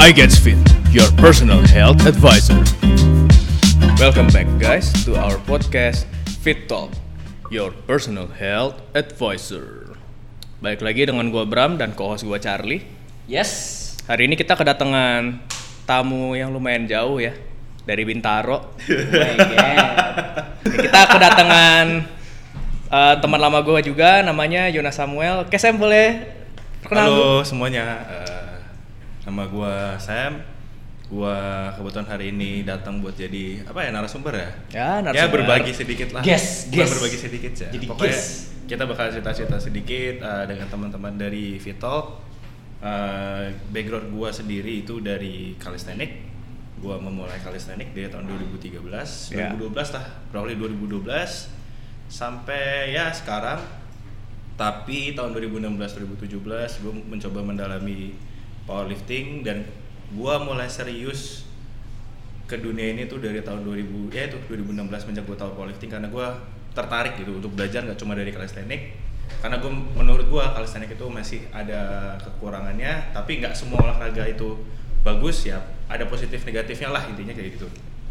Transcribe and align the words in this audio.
I 0.00 0.16
Get 0.16 0.32
Fit, 0.32 0.56
your 0.88 1.12
personal 1.20 1.60
health 1.68 2.08
advisor. 2.08 2.56
Welcome 4.00 4.32
back 4.32 4.48
guys 4.56 4.88
to 5.04 5.12
our 5.20 5.36
podcast 5.44 6.08
Fit 6.40 6.72
Talk, 6.72 6.88
your 7.52 7.76
personal 7.84 8.32
health 8.32 8.80
advisor. 8.96 9.92
Baik 10.64 10.80
lagi 10.80 11.04
dengan 11.04 11.28
gua 11.28 11.44
Bram 11.44 11.76
dan 11.76 11.92
co-host 11.92 12.24
gua 12.24 12.40
Charlie. 12.40 12.80
Yes. 13.28 13.92
Hari 14.08 14.24
ini 14.24 14.40
kita 14.40 14.56
kedatangan 14.56 15.36
tamu 15.84 16.32
yang 16.32 16.48
lumayan 16.48 16.88
jauh 16.88 17.20
ya 17.20 17.36
dari 17.84 18.08
Bintaro. 18.08 18.72
Oh 18.80 19.04
my 19.12 19.36
god. 19.36 19.84
Kita 20.64 21.00
kedatangan 21.12 21.84
eh, 22.88 23.14
teman 23.20 23.36
lama 23.36 23.60
gua 23.60 23.84
juga 23.84 24.24
namanya 24.24 24.72
Jonas 24.72 24.96
Samuel. 24.96 25.44
Kesem 25.52 25.76
boleh? 25.76 26.40
Halo 26.88 27.44
semuanya, 27.44 28.00
Eh, 28.08 28.29
nama 29.30 29.46
gua 29.46 29.94
Sam. 29.96 30.42
Gua 31.06 31.34
kebetulan 31.72 32.06
hari 32.08 32.30
ini 32.30 32.62
datang 32.62 32.98
buat 32.98 33.14
jadi 33.14 33.62
apa 33.62 33.82
ya 33.82 33.90
narasumber 33.90 34.30
ya? 34.32 34.40
Ya, 34.40 34.50
Ya 34.70 34.88
narasumber. 35.00 35.42
berbagi 35.42 35.70
sedikit 35.72 36.08
lah. 36.10 36.22
Guest, 36.22 36.70
Bukan 36.70 36.76
guest. 36.76 36.92
berbagi 36.92 37.18
sedikit 37.20 37.52
ya. 37.56 37.68
Jadi 37.70 37.86
Pokoknya 37.86 38.10
guest. 38.10 38.30
kita 38.66 38.82
bakal 38.84 39.06
cerita-cerita 39.08 39.56
sedikit 39.58 40.14
eh, 40.20 40.44
dengan 40.46 40.66
teman-teman 40.66 41.14
dari 41.14 41.54
Vital. 41.56 41.98
Eh, 42.80 43.44
background 43.70 44.10
gua 44.10 44.30
sendiri 44.30 44.82
itu 44.82 44.98
dari 44.98 45.54
calisthenics. 45.56 46.26
Gua 46.78 46.96
memulai 46.96 47.38
calisthenics 47.38 47.90
dari 47.90 48.08
tahun 48.08 48.26
2013, 48.26 49.30
Ya. 49.30 49.50
2012 49.52 49.90
lah, 49.92 50.04
probably 50.30 50.56
2012 50.56 51.50
sampai 52.08 52.90
ya 52.90 53.10
sekarang 53.10 53.62
tapi 54.56 55.14
tahun 55.14 55.30
2016-2017 55.32 56.36
gue 56.82 56.92
mencoba 57.06 57.40
mendalami 57.40 58.12
powerlifting 58.64 59.46
dan 59.46 59.64
gue 60.10 60.34
mulai 60.42 60.66
serius 60.66 61.46
ke 62.50 62.58
dunia 62.58 62.90
ini 62.90 63.06
tuh 63.06 63.22
dari 63.22 63.40
tahun 63.40 63.62
2000 63.62 64.10
ya 64.10 64.22
itu 64.26 64.38
2016 64.50 64.90
sejak 64.90 65.24
gue 65.24 65.36
tahu 65.38 65.50
powerlifting 65.54 65.90
karena 65.90 66.10
gue 66.10 66.26
tertarik 66.74 67.14
gitu 67.18 67.38
untuk 67.38 67.54
belajar 67.54 67.86
nggak 67.86 67.98
cuma 67.98 68.18
dari 68.18 68.34
calisthenics 68.34 68.98
karena 69.38 69.62
gue 69.62 69.70
menurut 69.70 70.26
gue 70.26 70.42
calisthenics 70.42 70.98
itu 70.98 71.06
masih 71.06 71.40
ada 71.54 72.14
kekurangannya 72.18 73.14
tapi 73.14 73.38
nggak 73.38 73.54
semua 73.54 73.86
olahraga 73.86 74.26
itu 74.26 74.58
bagus 75.06 75.46
ya 75.46 75.62
ada 75.86 76.04
positif 76.10 76.42
negatifnya 76.42 76.90
lah 76.90 77.06
intinya 77.06 77.32
kayak 77.32 77.56
gitu 77.56 77.70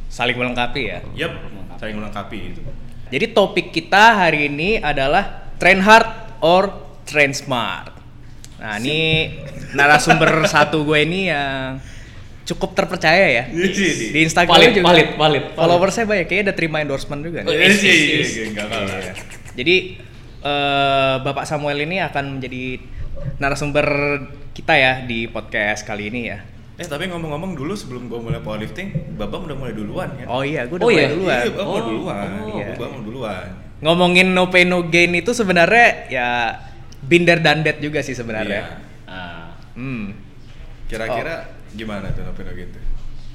Saling 0.09 0.35
melengkapi 0.41 0.81
ya. 0.89 0.99
Yap, 1.13 1.33
saling 1.77 2.01
melengkapi 2.01 2.57
itu. 2.57 2.61
Jadi 3.13 3.25
topik 3.29 3.69
kita 3.69 4.25
hari 4.25 4.49
ini 4.49 4.81
adalah 4.81 5.53
train 5.61 5.85
hard 5.85 6.09
or 6.41 6.73
train 7.05 7.29
smart. 7.29 7.93
Nah 8.57 8.81
ini 8.81 9.29
narasumber 9.71 10.29
satu 10.45 10.81
gue 10.83 10.99
ini 11.01 11.27
yang 11.27 11.77
cukup 12.43 12.73
terpercaya 12.73 13.25
ya 13.29 13.43
di 13.53 14.19
Instagram 14.19 14.49
Valid, 14.51 14.71
juga. 14.73 14.81
valid, 14.83 15.07
valid, 15.13 15.15
valid. 15.15 15.43
Followersnya 15.53 16.05
banyak, 16.05 16.25
kayaknya 16.25 16.43
ada 16.49 16.55
terima 16.55 16.77
endorsement 16.79 17.21
juga. 17.21 17.45
nih. 17.45 17.47
Oh, 17.47 17.53
iya, 17.53 17.69
iya, 17.69 17.93
iya, 17.93 18.17
iya, 18.19 18.43
nggak 18.49 18.65
kalah. 18.65 18.97
Iya. 18.97 19.13
Jadi 19.53 19.75
eh, 20.41 21.15
Bapak 21.21 21.45
Samuel 21.45 21.83
ini 21.83 21.97
akan 21.99 22.37
menjadi 22.37 22.81
narasumber 23.37 23.87
kita 24.51 24.73
ya 24.73 25.03
di 25.03 25.27
podcast 25.27 25.85
kali 25.85 26.09
ini 26.09 26.21
ya. 26.25 26.39
Eh 26.75 26.87
tapi 26.87 27.05
ngomong-ngomong 27.05 27.53
dulu 27.53 27.75
sebelum 27.75 28.07
gua 28.07 28.17
mulai 28.17 28.39
powerlifting, 28.39 29.13
Babam 29.13 29.45
udah 29.45 29.53
mulai 29.53 29.73
duluan 29.75 30.09
ya. 30.15 30.25
Oh 30.25 30.41
iya, 30.41 30.63
gue 30.65 30.79
udah 30.79 30.87
Oh 30.87 30.89
mulai 30.89 31.03
iya? 31.03 31.11
duluan. 31.11 31.37
Iya, 31.37 31.51
Babam 31.51 31.59
Oh, 31.59 31.69
mau 31.69 31.81
duluan. 31.83 32.27
oh, 32.31 32.47
Iya. 32.49 32.65
Babam 32.73 32.89
mau 32.89 33.01
duluan. 33.03 33.47
Ngomongin 33.79 34.27
no 34.31 34.43
pain 34.49 34.65
no 34.65 34.79
gain 34.83 35.11
itu 35.13 35.31
sebenarnya 35.31 35.87
ya 36.09 36.27
binder 36.99 37.39
dan 37.39 37.61
dead 37.61 37.77
juga 37.77 37.99
sih 37.99 38.11
Iya. 38.11 38.19
sebenarnya. 38.19 38.61
Ah. 38.65 38.88
Hmm. 39.79 40.11
Kira-kira 40.91 41.47
gimana 41.71 42.11
tuh 42.11 42.27
Noveno 42.27 42.51
gitu? 42.51 42.79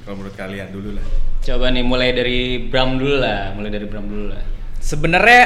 Kalau 0.04 0.20
menurut 0.20 0.36
kalian 0.36 0.68
dulu 0.68 1.00
lah. 1.00 1.06
Coba 1.40 1.72
nih 1.72 1.80
mulai 1.80 2.12
dari 2.12 2.68
Bram 2.68 3.00
dulu 3.00 3.16
lah, 3.16 3.56
mulai 3.56 3.72
dari 3.72 3.88
Bram 3.88 4.04
dulu 4.04 4.36
lah. 4.36 4.44
Sebenarnya 4.76 5.42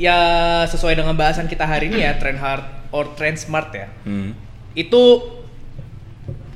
ya 0.00 0.18
sesuai 0.64 0.96
dengan 0.96 1.12
bahasan 1.12 1.44
kita 1.44 1.68
hari 1.68 1.92
ini 1.92 2.00
ya, 2.00 2.16
trend 2.16 2.40
hard 2.40 2.64
or 2.88 3.12
trend 3.12 3.36
smart 3.36 3.68
ya. 3.76 3.92
Hmm. 4.08 4.32
Itu 4.72 5.36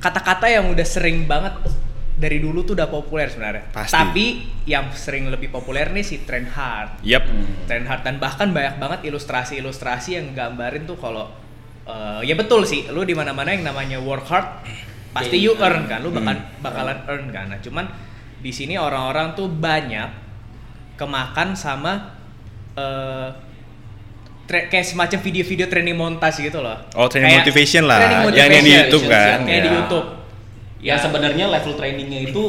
kata-kata 0.00 0.48
yang 0.48 0.72
udah 0.72 0.86
sering 0.88 1.28
banget 1.28 1.60
dari 2.16 2.40
dulu 2.40 2.64
tuh 2.64 2.72
udah 2.72 2.88
populer 2.88 3.28
sebenarnya. 3.28 3.68
Pasti. 3.68 3.92
Tapi 3.92 4.26
yang 4.64 4.88
sering 4.96 5.28
lebih 5.28 5.52
populer 5.52 5.92
nih 5.92 6.04
si 6.06 6.24
trend 6.24 6.48
hard. 6.56 7.04
Yap. 7.04 7.28
Trend 7.68 7.84
hard 7.84 8.00
dan 8.00 8.16
bahkan 8.16 8.48
banyak 8.48 8.80
banget 8.80 9.12
ilustrasi-ilustrasi 9.12 10.16
yang 10.16 10.32
gambarin 10.32 10.88
tuh 10.88 10.96
kalau 10.96 11.28
eh, 11.84 12.20
ya 12.22 12.34
betul 12.34 12.64
sih, 12.64 12.88
lu 12.88 13.02
di 13.02 13.12
mana-mana 13.12 13.50
yang 13.50 13.64
namanya 13.64 13.98
work 13.98 14.24
hard 14.24 14.46
pasti 15.10 15.38
you 15.38 15.54
earn 15.56 15.86
kan, 15.86 16.00
lu 16.00 16.10
bakal 16.10 16.34
bakalan 16.58 16.98
earn 17.06 17.24
kan. 17.28 17.46
Nah, 17.46 17.58
cuman 17.58 17.86
di 18.38 18.50
sini 18.50 18.74
orang-orang 18.74 19.32
tuh 19.32 19.46
banyak 19.46 20.10
kemakan 20.94 21.54
sama 21.54 22.12
eh 22.74 23.28
tra- 24.44 24.66
kayak 24.66 24.84
semacam 24.84 25.18
video-video 25.20 25.66
training 25.66 25.94
montas 25.94 26.36
gitu 26.36 26.60
loh. 26.60 26.76
Oh, 26.92 27.06
training 27.06 27.30
Kayak 27.32 27.44
motivation 27.46 27.82
lah. 27.86 27.98
training 27.98 28.18
Yang 28.18 28.26
yang 28.26 28.34
di 28.34 28.42
motivation. 28.52 28.76
YouTube 28.82 29.04
kan. 29.06 29.38
Kayak 29.42 29.62
di 29.62 29.68
Ya. 29.68 29.76
YouTube. 29.78 30.06
Ya 30.84 30.94
sebenarnya 30.98 31.44
level 31.48 31.74
trainingnya 31.74 32.20
itu 32.28 32.44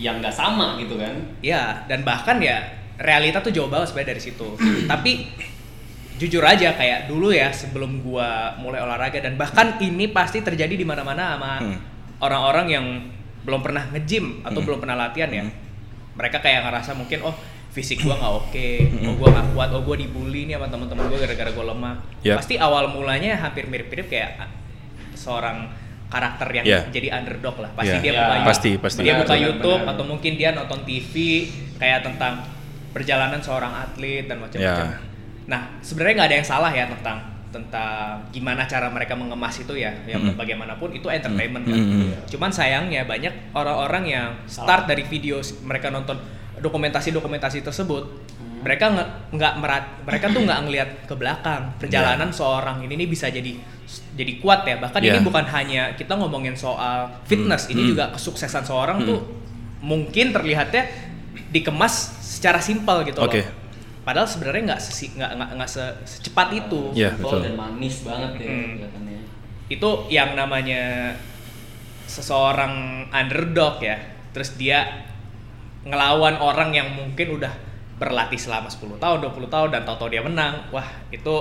yang 0.00 0.16
nggak 0.18 0.32
sama 0.32 0.78
gitu 0.78 0.96
kan. 0.96 1.14
Ya, 1.38 1.84
dan 1.84 2.00
bahkan 2.00 2.40
ya 2.40 2.64
realita 2.96 3.38
tuh 3.38 3.52
jauh 3.52 3.68
banget 3.68 3.92
sebenarnya 3.92 4.10
dari 4.16 4.22
situ. 4.22 4.48
Tapi 4.90 5.12
jujur 6.14 6.40
aja 6.40 6.72
kayak 6.72 7.06
dulu 7.06 7.30
ya 7.30 7.50
sebelum 7.50 7.98
gua 8.00 8.54
mulai 8.56 8.78
olahraga 8.78 9.18
dan 9.18 9.34
bahkan 9.34 9.74
ini 9.78 10.06
pasti 10.08 10.40
terjadi 10.40 10.72
di 10.72 10.86
mana-mana 10.86 11.34
sama 11.34 11.52
Hmm. 11.58 11.78
orang-orang 12.18 12.66
yang 12.68 12.86
belum 13.42 13.60
pernah 13.60 13.84
nge-gym 13.90 14.40
atau 14.40 14.58
Hmm. 14.58 14.66
belum 14.66 14.78
pernah 14.78 14.96
latihan 14.96 15.28
ya. 15.28 15.42
Hmm. 15.42 15.52
Mereka 16.14 16.38
kayak 16.38 16.64
ngerasa 16.64 16.94
mungkin 16.94 17.20
oh 17.22 17.34
fisik 17.70 18.00
gua 18.00 18.14
nggak 18.14 18.32
oke, 18.40 18.68
Hmm. 18.80 19.06
oh 19.10 19.14
gua 19.18 19.28
nggak 19.32 19.46
kuat, 19.50 19.68
oh 19.74 19.82
gua 19.82 19.96
dibully 19.98 20.46
nih 20.46 20.54
sama 20.54 20.70
teman-teman 20.70 21.04
gua 21.10 21.18
gara-gara 21.18 21.50
gua 21.50 21.66
lemah. 21.74 21.94
Yap. 22.22 22.38
Pasti 22.38 22.54
awal 22.56 22.88
mulanya 22.88 23.34
hampir 23.36 23.66
mirip-mirip 23.66 24.06
kayak 24.06 24.38
ah, 24.38 24.50
seorang 25.12 25.66
karakter 26.06 26.46
yang 26.54 26.64
Yeah. 26.64 26.82
jadi 26.88 27.10
underdog 27.12 27.58
lah. 27.58 27.74
Pasti 27.74 27.90
Yeah. 27.92 28.02
dia 28.04 28.12
Yeah. 28.12 28.26
buka 28.30 28.46
Pasti, 28.46 28.70
pasti. 28.78 29.00
dia 29.02 29.18
buka 29.18 29.34
Benar, 29.34 29.42
YouTube 29.42 29.80
benar. 29.82 29.92
atau 29.98 30.04
mungkin 30.06 30.32
dia 30.34 30.50
nonton 30.54 30.80
TV 30.86 31.14
kayak 31.74 32.00
tentang 32.02 32.46
perjalanan 32.94 33.42
seorang 33.42 33.72
atlet 33.74 34.24
dan 34.24 34.38
macam-macam. 34.38 34.86
Ya. 34.86 34.98
Nah, 35.44 35.76
sebenarnya 35.80 36.14
nggak 36.16 36.28
ada 36.32 36.36
yang 36.36 36.48
salah 36.48 36.72
ya 36.72 36.86
tentang 36.88 37.18
tentang 37.48 38.18
gimana 38.34 38.66
cara 38.66 38.90
mereka 38.90 39.14
mengemas 39.14 39.54
itu 39.56 39.78
ya. 39.78 39.94
Yang 40.04 40.34
Mm. 40.34 40.36
bagaimanapun 40.36 40.90
itu 40.90 41.06
entertainment 41.06 41.62
kan. 41.62 41.78
Mm. 41.78 42.10
Cuman 42.26 42.50
sayangnya 42.50 43.06
banyak 43.06 43.54
orang-orang 43.54 44.04
yang 44.04 44.28
start 44.44 44.90
dari 44.90 45.06
video 45.06 45.38
mereka 45.62 45.86
nonton 45.88 46.18
dokumentasi-dokumentasi 46.58 47.62
tersebut. 47.62 48.04
Mereka 48.64 48.84
nggak 49.30 49.54
merat 49.60 49.84
mereka 50.02 50.32
tuh 50.32 50.40
nggak 50.40 50.60
ngelihat 50.64 50.90
ke 51.04 51.14
belakang 51.14 51.76
perjalanan 51.76 52.32
seorang 52.32 52.80
ini 52.80 52.96
nih 52.96 53.06
bisa 53.06 53.28
jadi 53.28 53.54
jadi 54.16 54.32
kuat 54.40 54.64
ya. 54.64 54.80
Bahkan 54.80 54.98
ini 54.98 55.20
Ya. 55.20 55.22
bukan 55.22 55.44
hanya 55.44 55.82
kita 55.94 56.16
ngomongin 56.16 56.56
soal 56.56 57.12
fitness, 57.28 57.68
ini 57.68 57.84
Hmm. 57.84 57.90
juga 57.92 58.04
kesuksesan 58.10 58.64
seorang 58.64 58.98
Hmm. 58.98 59.06
tuh 59.06 59.20
mungkin 59.78 60.32
terlihatnya 60.32 60.88
dikemas 61.52 62.18
secara 62.18 62.58
simpel 62.58 63.04
gitu 63.04 63.20
Oke. 63.20 63.44
loh. 63.44 63.62
Padahal 64.04 64.28
sebenarnya 64.28 64.62
nggak 64.70 64.82
sesi- 64.82 65.12
nggak 65.12 65.30
nggak 65.32 65.50
nggak 65.56 65.70
se- 65.70 65.96
secepat 66.04 66.48
itu. 66.52 66.92
Iya, 66.92 67.10
Simple 67.10 67.24
betul. 67.24 67.40
dan 67.42 67.54
manis 67.56 67.96
banget 68.00 68.30
ya 68.36 68.46
Hmm. 68.46 68.68
kelihatannya. 68.76 69.18
Itu 69.66 69.88
yang 70.08 70.30
namanya 70.34 70.82
seseorang 72.04 72.74
underdog 73.10 73.80
ya. 73.80 73.96
Terus 74.30 74.54
dia 74.54 75.08
ngelawan 75.82 76.36
orang 76.36 76.70
yang 76.70 76.88
mungkin 76.92 77.36
udah 77.36 77.52
berlatih 77.94 78.36
selama 78.36 78.68
10 78.68 78.98
tahun, 78.98 79.22
20 79.22 79.48
tahun 79.48 79.68
dan 79.70 79.82
tahu-tahu 79.84 80.10
dia 80.10 80.20
menang. 80.20 80.68
Wah, 80.68 80.84
itu 81.08 81.34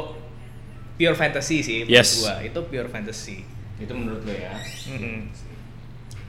pure 0.94 1.18
fantasy 1.18 1.60
sih 1.60 1.78
menurut 1.84 2.00
Yes. 2.00 2.22
gua. 2.22 2.40
Itu 2.40 2.60
pure 2.64 2.88
fantasy. 2.88 3.44
Itu 3.76 3.92
menurut 3.92 4.22
lo 4.22 4.32
ya. 4.32 4.54
Mm-mm. 4.88 5.28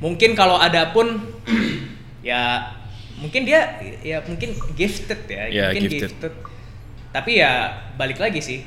Mungkin 0.01 0.35
kalau 0.35 0.59
ada 0.59 0.91
pun 0.91 1.21
ya 2.25 2.73
mungkin 3.17 3.43
dia 3.43 3.79
ya 4.01 4.19
mungkin 4.21 4.51
gifted 4.73 5.21
ya, 5.27 5.45
Ya, 5.47 5.65
mungkin 5.71 5.87
gifted. 5.89 6.33
Tapi 7.11 7.39
ya 7.39 7.53
balik 7.95 8.19
lagi 8.19 8.39
sih 8.39 8.61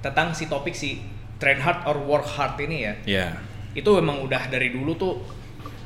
tentang 0.00 0.30
si 0.30 0.46
topik 0.46 0.72
si 0.72 0.98
train 1.36 1.58
hard 1.58 1.84
or 1.84 1.96
work 2.00 2.26
hard 2.26 2.58
ini 2.58 2.76
ya. 2.82 2.94
Ya. 3.04 3.26
Itu 3.72 3.94
memang 3.96 4.20
udah 4.20 4.46
dari 4.46 4.70
dulu 4.70 4.94
tuh 4.94 5.14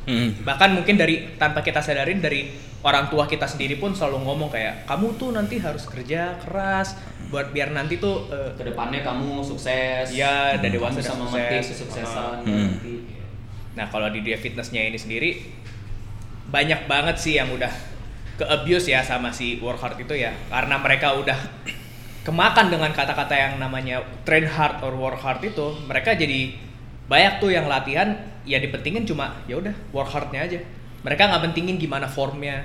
Hmm. 0.00 0.32
bahkan 0.43 0.73
mungkin 0.73 0.97
dari 0.97 1.37
tanpa 1.37 1.61
kita 1.61 1.85
sadarin 1.85 2.25
dari 2.25 2.49
orang 2.81 3.12
tua 3.12 3.29
kita 3.29 3.44
sendiri 3.44 3.76
pun 3.76 3.93
selalu 3.93 4.25
ngomong 4.25 4.49
kayak 4.49 4.88
kamu 4.88 5.12
tuh 5.14 5.29
nanti 5.31 5.61
harus 5.61 5.85
kerja 5.85 6.41
keras 6.41 6.97
buat 7.29 7.52
biar 7.52 7.69
nanti 7.70 8.00
tuh 8.00 8.25
eh, 8.26 8.56
Ke 8.56 8.64
depannya 8.64 9.05
kamu 9.05 9.44
sukses. 9.44 10.08
Iya, 10.08 10.56
dan 10.56 10.73
dewasa 10.73 10.99
Kamu 10.99 11.05
dan 11.05 11.05
sama 11.05 11.20
sukses. 11.20 11.37
memetik 11.37 11.62
kesuksesan 11.69 12.37
Hmm. 12.43 12.58
nanti. 12.73 12.94
Nah 13.76 13.87
kalau 13.87 14.08
di 14.08 14.25
dia 14.25 14.41
fitnessnya 14.41 14.82
ini 14.82 14.97
sendiri 14.97 15.31
banyak 16.49 16.88
banget 16.88 17.17
sih 17.20 17.37
yang 17.37 17.52
udah 17.52 17.70
ke 18.40 18.44
abuse 18.48 18.88
ya 18.88 19.04
sama 19.04 19.28
si 19.28 19.60
work 19.60 19.76
hard 19.76 20.00
itu 20.00 20.16
ya. 20.16 20.32
Karena 20.48 20.81
mereka 20.81 21.12
udah 21.12 21.37
kemakan 22.25 22.72
dengan 22.72 22.88
kata-kata 22.96 23.37
yang 23.37 23.54
namanya 23.60 24.00
train 24.25 24.48
hard 24.48 24.81
or 24.81 24.96
work 24.96 25.20
hard 25.20 25.44
itu 25.44 25.76
mereka 25.84 26.16
jadi 26.16 26.56
banyak 27.04 27.37
tuh 27.37 27.52
yang 27.52 27.69
latihan 27.69 28.16
ya 28.48 28.56
dipentingin 28.56 29.04
cuma 29.04 29.37
ya 29.44 29.60
udah 29.60 29.76
work 29.92 30.08
hardnya 30.08 30.40
aja. 30.48 30.60
Mereka 31.04 31.20
nggak 31.28 31.42
pentingin 31.52 31.76
gimana 31.76 32.08
formnya 32.08 32.64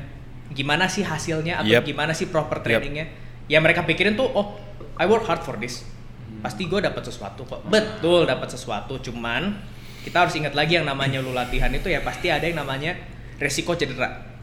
gimana 0.56 0.88
sih 0.88 1.04
hasilnya 1.04 1.66
atau 1.66 1.82
Yep. 1.82 1.84
gimana 1.92 2.16
sih 2.16 2.32
proper 2.32 2.64
Yep. 2.64 2.64
trainingnya. 2.64 3.06
Ya 3.52 3.60
mereka 3.60 3.84
pikirin 3.84 4.16
tuh 4.16 4.32
oh 4.32 4.56
I 4.96 5.04
work 5.12 5.28
hard 5.28 5.44
for 5.44 5.60
this. 5.60 5.84
Pasti 6.40 6.70
gue 6.72 6.80
dapat 6.80 7.04
sesuatu 7.04 7.44
kok. 7.44 7.68
Betul 7.68 8.24
dapat 8.30 8.48
sesuatu 8.48 8.96
cuman 9.02 9.60
kita 10.08 10.24
harus 10.24 10.38
ingat 10.38 10.54
lagi 10.54 10.78
yang 10.78 10.86
namanya 10.86 11.20
lu 11.20 11.34
latihan 11.34 11.74
itu 11.74 11.90
ya 11.90 12.00
pasti 12.06 12.30
ada 12.30 12.46
yang 12.46 12.62
namanya 12.62 12.94
resiko 13.42 13.74
cedera 13.74 14.35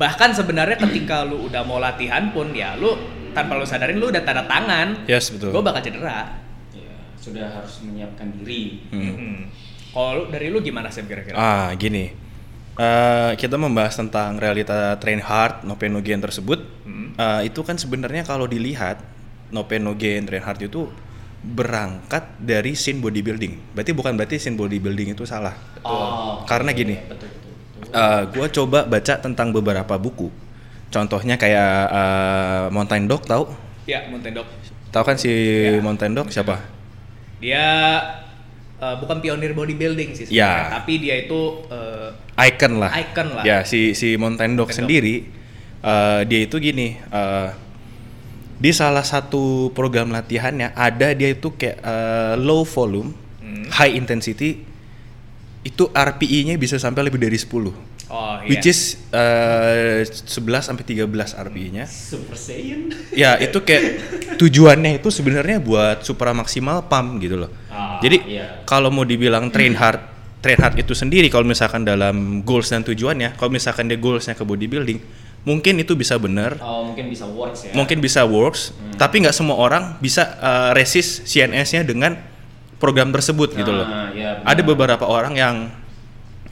bahkan 0.00 0.32
sebenarnya 0.32 0.80
ketika 0.80 1.28
lu 1.28 1.44
udah 1.44 1.60
mau 1.60 1.76
latihan 1.76 2.32
pun 2.32 2.56
ya 2.56 2.72
lu 2.80 2.96
tanpa 3.36 3.60
lu 3.60 3.68
sadarin 3.68 4.00
lu 4.00 4.08
udah 4.08 4.24
tanda 4.24 4.48
tangan 4.48 5.04
Yes, 5.04 5.28
betul. 5.28 5.52
gue 5.52 5.60
bakal 5.60 5.84
cedera 5.84 6.40
Ya, 6.72 6.96
sudah 7.20 7.52
harus 7.52 7.84
menyiapkan 7.84 8.32
diri. 8.40 8.80
Hmm. 8.88 9.12
Hmm. 9.12 9.38
Kalau 9.92 10.30
dari 10.32 10.48
lu 10.48 10.64
gimana 10.64 10.88
sih 10.88 11.02
kira-kira? 11.04 11.34
Ah, 11.36 11.68
gini. 11.76 12.14
Eh, 12.78 13.32
kita 13.36 13.58
membahas 13.60 13.98
tentang 13.98 14.38
realita 14.40 14.96
train 15.02 15.18
hard, 15.20 15.66
no 15.68 15.74
pain 15.76 15.90
no 15.92 16.00
gain 16.00 16.22
tersebut. 16.22 16.62
Hmm. 16.86 17.12
Eh, 17.18 17.52
itu 17.52 17.60
kan 17.60 17.76
sebenarnya 17.76 18.22
kalau 18.24 18.46
dilihat 18.46 19.02
no 19.50 19.66
pain 19.66 19.82
no 19.82 19.98
gain 19.98 20.24
train 20.24 20.40
hard 20.40 20.62
itu 20.64 20.88
berangkat 21.42 22.24
dari 22.38 22.72
scene 22.72 23.02
bodybuilding. 23.02 23.74
Berarti 23.76 23.92
bukan 23.92 24.14
berarti 24.14 24.36
scene 24.38 24.56
bodybuilding 24.56 25.12
itu 25.12 25.26
salah. 25.26 25.52
Oh, 25.82 26.44
Karena 26.46 26.70
oke, 26.72 26.78
gini. 26.78 26.96
Betul, 27.04 27.28
betul. 27.90 27.98
Eh, 28.00 28.22
gua 28.30 28.46
coba 28.48 28.78
baca 28.84 29.14
tentang 29.16 29.50
beberapa 29.50 29.94
buku. 29.96 30.30
Contohnya 30.88 31.34
kayak 31.34 31.72
eh, 31.88 32.64
Mountain 32.70 33.04
Dog 33.04 33.22
tahu? 33.24 33.50
Ya, 33.84 34.06
Mountain 34.06 34.34
Dog. 34.34 34.46
Tahu 34.90 35.04
kan 35.04 35.14
si 35.14 35.30
Ya. 35.30 35.78
Mountain 35.78 36.14
Dog 36.14 36.28
siapa? 36.28 36.58
Dia 37.38 37.66
eh, 38.76 38.94
bukan 38.96 39.18
pionir 39.18 39.52
bodybuilding 39.52 40.10
sih 40.14 40.26
Ya. 40.28 40.70
tapi 40.72 40.98
dia 40.98 41.20
itu 41.20 41.62
eh, 41.66 42.10
Icon 42.40 42.78
lah. 42.78 42.90
Icon 42.92 43.28
lah. 43.32 43.42
Ya 43.42 43.62
si 43.62 43.92
si 43.92 44.14
Mountain 44.14 44.54
Dog 44.54 44.70
sendiri 44.70 45.26
eh, 45.80 46.20
dia 46.24 46.40
itu 46.40 46.56
gini. 46.56 46.96
eh, 46.96 47.50
di 48.60 48.76
salah 48.76 49.00
satu 49.00 49.72
program 49.72 50.12
latihannya 50.12 50.76
ada 50.76 51.16
dia 51.16 51.32
itu 51.32 51.48
kayak 51.50 51.80
eh, 51.80 52.34
low 52.36 52.62
volume, 52.62 53.16
Hmm. 53.40 53.64
high 53.72 53.94
intensity. 53.94 54.62
Itu 55.60 55.92
RPI-nya 55.92 56.56
bisa 56.56 56.80
sampai 56.80 57.04
lebih 57.04 57.20
dari 57.20 57.36
10. 57.36 57.52
oh 58.10 58.36
iya. 58.42 58.48
Which 58.48 58.66
is 58.66 58.96
eh, 59.12 60.02
11 60.02 60.66
sampai 60.66 60.82
13 60.82 61.06
RPI-nya. 61.36 61.84
Super 61.86 62.34
Saiyan. 62.34 62.90
Ya, 63.12 63.36
itu 63.36 63.60
kayak 63.60 63.84
tujuannya 64.34 64.98
itu 64.98 65.08
sebenarnya 65.08 65.60
buat 65.60 66.02
supra 66.02 66.32
maksimal 66.32 66.88
pump 66.88 67.20
gitu 67.20 67.36
loh. 67.36 67.50
Ah, 67.68 68.00
Jadi 68.00 68.24
iya. 68.26 68.64
kalau 68.64 68.88
mau 68.88 69.04
dibilang 69.04 69.46
train 69.48 69.76
hard, 69.76 70.00
train 70.40 70.58
hard 70.58 70.80
itu 70.80 70.96
sendiri 70.96 71.28
kalau 71.28 71.44
misalkan 71.44 71.84
dalam 71.84 72.40
goals 72.42 72.72
dan 72.72 72.80
tujuannya, 72.82 73.36
kalau 73.36 73.52
misalkan 73.52 73.86
dia 73.86 74.00
goalsnya 74.00 74.32
ke 74.32 74.42
bodybuilding, 74.42 74.98
mungkin 75.44 75.76
itu 75.78 75.92
bisa 75.92 76.16
benar, 76.16 76.56
Oh, 76.58 76.88
mungkin 76.88 77.08
bisa 77.08 77.28
works 77.28 77.68
ya. 77.68 77.72
mungkin 77.72 78.00
bisa 78.00 78.24
works, 78.24 78.72
tapi 78.96 79.20
nggak 79.20 79.32
semua 79.32 79.56
orang 79.56 79.96
bisa 80.00 80.36
uh, 80.36 80.70
resist 80.72 81.24
CNS-nya 81.24 81.84
dengan 81.84 82.16
program 82.80 83.12
tersebut 83.12 83.52
gitu 83.52 83.70
loh. 83.70 83.84
Benar. 83.84 84.42
Ada 84.48 84.62
beberapa 84.64 85.04
orang 85.04 85.36
yang 85.36 85.68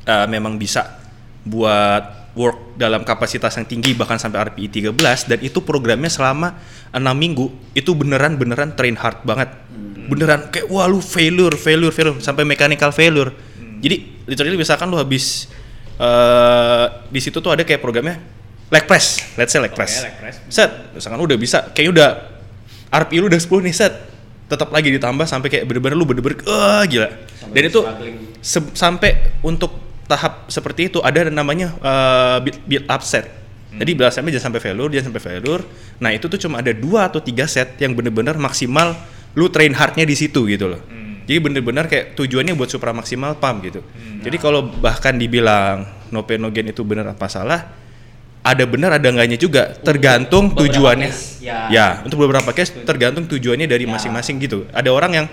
uh, 0.04 0.26
memang 0.28 0.60
bisa 0.60 1.00
buat 1.48 2.30
work 2.36 2.78
dalam 2.78 3.02
kapasitas 3.02 3.56
yang 3.58 3.66
tinggi 3.66 3.96
bahkan 3.96 4.20
sampai 4.20 4.52
RPI 4.52 4.92
13 4.92 4.94
dan 5.26 5.38
itu 5.42 5.58
programnya 5.64 6.12
selama 6.12 6.54
enam 6.92 7.16
minggu. 7.16 7.50
Itu 7.72 7.96
beneran 7.96 8.36
beneran 8.36 8.76
train 8.76 8.94
hard 8.94 9.24
banget. 9.24 9.50
Beneran 10.08 10.52
kayak 10.52 10.68
wah 10.70 10.86
lu 10.86 11.00
failure 11.00 11.56
failure 11.56 11.90
failure 11.90 12.20
sampai 12.20 12.44
mechanical 12.44 12.92
failure. 12.92 13.32
Jadi 13.80 14.28
literally 14.28 14.60
misalkan 14.60 14.86
lu 14.92 15.00
habis 15.00 15.48
eh 15.98 16.86
di 17.10 17.18
situ 17.18 17.42
tuh 17.42 17.50
ada 17.50 17.66
kayak 17.66 17.82
programnya 17.82 18.20
leg 18.70 18.84
press. 18.84 19.34
Let's 19.34 19.50
say 19.50 19.58
leg 19.58 19.72
Oke, 19.74 19.80
press. 19.82 20.04
leg 20.04 20.14
press. 20.20 20.36
set. 20.46 20.70
Misalkan 20.94 21.16
lu 21.18 21.26
udah 21.26 21.38
bisa 21.40 21.72
kayaknya 21.74 21.92
udah 21.96 22.10
RPI 22.88 23.18
lu 23.18 23.26
udah 23.28 23.40
10 23.40 23.66
nih 23.66 23.74
set 23.74 23.94
tetap 24.48 24.72
lagi 24.72 24.88
ditambah 24.88 25.28
sampai 25.28 25.48
kayak 25.52 25.64
bener-bener 25.68 25.96
lu 25.96 26.08
bener-bener 26.08 26.40
ah 26.48 26.82
gila 26.88 27.08
Sampai 27.36 27.52
dan 27.52 27.62
itu 27.68 27.80
se- 28.40 28.72
sampai 28.72 29.10
untuk 29.44 29.76
tahap 30.08 30.48
seperti 30.48 30.88
itu 30.88 30.98
ada 31.04 31.28
namanya 31.28 31.76
uh, 31.84 32.40
build, 32.40 32.58
build 32.64 32.86
up 32.88 33.04
set. 33.04 33.28
Jadi 33.68 33.92
biasanya 33.92 34.32
jangan 34.32 34.44
sampai 34.48 34.60
failure, 34.64 34.88
jangan 34.88 35.06
sampai 35.12 35.22
failure. 35.22 35.62
Nah 36.00 36.10
itu 36.16 36.24
tuh 36.24 36.40
cuma 36.40 36.64
ada 36.64 36.72
dua 36.72 37.12
atau 37.12 37.20
tiga 37.20 37.44
set 37.44 37.76
yang 37.76 37.92
bener-bener 37.92 38.32
maksimal 38.40 38.96
lu 39.36 39.52
train 39.52 39.76
hardnya 39.76 40.08
di 40.08 40.16
situ 40.16 40.48
gitu 40.48 40.72
loh. 40.72 40.80
Jadi 41.28 41.38
bener-bener 41.44 41.84
kayak 41.84 42.16
tujuannya 42.16 42.56
buat 42.56 42.72
supra 42.72 42.96
maksimal 42.96 43.36
pump 43.36 43.60
gitu. 43.68 43.84
Jadi 44.24 44.36
kalau 44.40 44.64
bahkan 44.64 45.12
dibilang 45.12 45.84
no 46.08 46.24
pain 46.24 46.40
no 46.40 46.48
gain 46.48 46.72
itu 46.72 46.80
bener 46.88 47.04
apa 47.12 47.28
salah, 47.28 47.68
ada 48.42 48.64
benar 48.64 48.96
ada 48.96 49.08
enggaknya 49.08 49.36
juga 49.36 49.74
tergantung 49.82 50.54
tujuannya. 50.54 51.10
case, 51.10 51.42
ya. 51.44 51.68
ya, 51.68 51.86
untuk 52.06 52.22
beberapa 52.22 52.48
case 52.54 52.72
tergantung 52.86 53.26
tujuannya 53.28 53.66
dari 53.68 53.84
Ya. 53.84 53.92
masing-masing 53.92 54.40
gitu. 54.40 54.64
Ada 54.72 54.88
orang 54.94 55.12
yang 55.12 55.26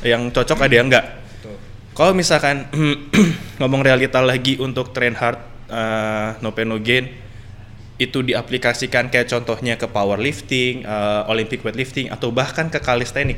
yang 0.00 0.22
cocok 0.32 0.58
ada 0.64 0.74
yang 0.74 0.88
enggak. 0.88 1.06
Kalau 1.92 2.16
misalkan 2.16 2.64
ngomong 3.60 3.84
realita 3.84 4.22
lagi 4.24 4.56
untuk 4.56 4.94
train 4.96 5.12
hard 5.12 5.36
uh, 5.68 6.38
no 6.40 6.54
pain 6.56 6.64
no 6.64 6.80
gain 6.80 7.12
itu 8.00 8.24
diaplikasikan 8.24 9.12
kayak 9.12 9.28
contohnya 9.28 9.76
ke 9.76 9.84
powerlifting, 9.84 10.88
uh, 10.88 11.28
Olympic 11.28 11.60
weightlifting 11.60 12.08
atau 12.08 12.32
bahkan 12.32 12.72
ke 12.72 12.80
calisthenic. 12.80 13.36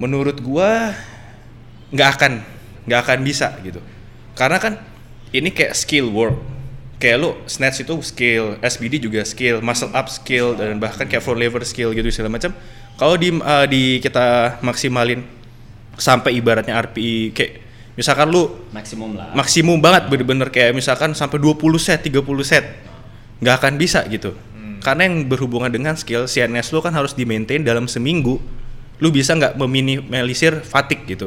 Menurut 0.00 0.40
gua 0.40 0.96
nggak 1.92 2.08
akan 2.16 2.32
nggak 2.88 3.00
akan 3.04 3.18
bisa 3.20 3.52
gitu. 3.60 3.84
Karena 4.32 4.56
kan 4.56 4.80
ini 5.36 5.52
kayak 5.52 5.76
skill 5.76 6.08
work. 6.08 6.40
Kayak 6.98 7.16
lu 7.22 7.30
snatch 7.46 7.86
itu 7.86 7.94
skill, 8.02 8.58
SBD 8.58 8.98
juga 8.98 9.22
skill, 9.22 9.62
muscle 9.62 9.94
up 9.94 10.10
skill 10.10 10.58
dan 10.58 10.82
bahkan 10.82 11.06
kayak 11.06 11.22
floor 11.22 11.38
lever 11.38 11.62
skill 11.62 11.94
gitu 11.94 12.10
segala 12.10 12.34
macam. 12.34 12.50
Kalau 12.98 13.14
di 13.14 13.30
uh, 13.30 13.66
di 13.70 14.02
kita 14.02 14.58
maksimalin 14.66 15.22
sampai 15.94 16.34
ibaratnya 16.34 16.74
RPI 16.74 17.34
kayak 17.34 17.52
misalkan 17.94 18.30
lu 18.30 18.66
maksimum 18.74 19.14
lah. 19.14 19.30
maksimum 19.34 19.78
banget 19.78 20.10
bener-bener 20.10 20.50
kayak 20.50 20.74
misalkan 20.74 21.14
sampai 21.14 21.38
20 21.38 21.58
set, 21.78 22.02
30 22.02 22.22
set. 22.42 22.66
nggak 23.38 23.54
akan 23.62 23.74
bisa 23.78 24.02
gitu. 24.10 24.34
Karena 24.82 25.10
yang 25.10 25.26
berhubungan 25.26 25.70
dengan 25.70 25.94
skill 25.98 26.26
CNS 26.26 26.70
lu 26.74 26.82
kan 26.82 26.94
harus 26.94 27.14
di-maintain 27.14 27.62
dalam 27.62 27.90
seminggu. 27.90 28.38
Lu 28.98 29.14
bisa 29.14 29.34
nggak 29.34 29.54
meminimalisir 29.54 30.58
fatigue 30.66 31.06
gitu. 31.06 31.26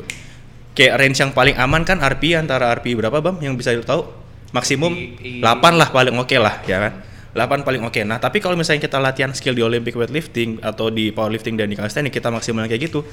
Kayak 0.75 1.03
range 1.03 1.19
yang 1.23 1.31
paling 1.31 1.55
aman 1.55 1.83
kan 1.87 1.99
RPI 1.99 2.35
antara 2.35 2.71
RPI 2.75 2.99
berapa 2.99 3.19
Bam 3.23 3.39
yang 3.39 3.55
bisa 3.55 3.71
lu 3.71 3.83
tahu? 3.83 4.20
Maksimum 4.51 4.91
I- 4.93 5.39
i- 5.39 5.43
8 5.43 5.79
lah 5.79 5.87
paling 5.89 6.15
oke 6.15 6.35
lah 6.35 6.59
ya 6.63 6.77
kan. 6.79 6.93
8 7.31 7.63
paling 7.63 7.81
oke. 7.87 8.01
Nah, 8.03 8.19
tapi 8.19 8.43
kalau 8.43 8.59
misalnya 8.59 8.83
kita 8.83 8.99
latihan 8.99 9.31
skill 9.31 9.55
di 9.55 9.63
Olympic 9.63 9.95
weightlifting 9.95 10.59
atau 10.59 10.91
di 10.91 11.15
powerlifting 11.15 11.55
dan 11.55 11.71
di 11.71 11.79
calisthenics 11.79 12.11
kita 12.11 12.27
maksimalin 12.27 12.67
kayak 12.67 12.91
gitu. 12.91 13.07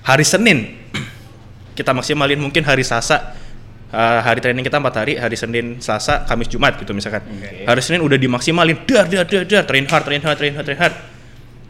Hari 0.00 0.24
Senin 0.24 0.80
kita 1.78 1.92
maksimalin 1.92 2.40
mungkin 2.40 2.64
hari 2.64 2.80
Selasa 2.80 3.36
uh, 3.92 4.20
hari 4.24 4.40
training 4.40 4.64
kita 4.64 4.80
empat 4.80 5.04
hari 5.04 5.20
hari 5.20 5.36
Senin 5.36 5.76
Selasa 5.76 6.24
Kamis 6.24 6.48
Jumat 6.48 6.76
gitu 6.80 6.92
misalkan 6.92 7.20
Oke. 7.24 7.68
hari 7.68 7.80
Senin 7.84 8.00
udah 8.00 8.16
dimaksimalin 8.16 8.80
dar 8.88 9.04
dar 9.08 9.28
dar 9.28 9.44
dar 9.44 9.64
train 9.68 9.84
hard 9.84 10.04
train 10.08 10.20
hard 10.24 10.36
train 10.40 10.52
hard 10.56 10.66
train 10.66 10.80
hard 10.80 10.94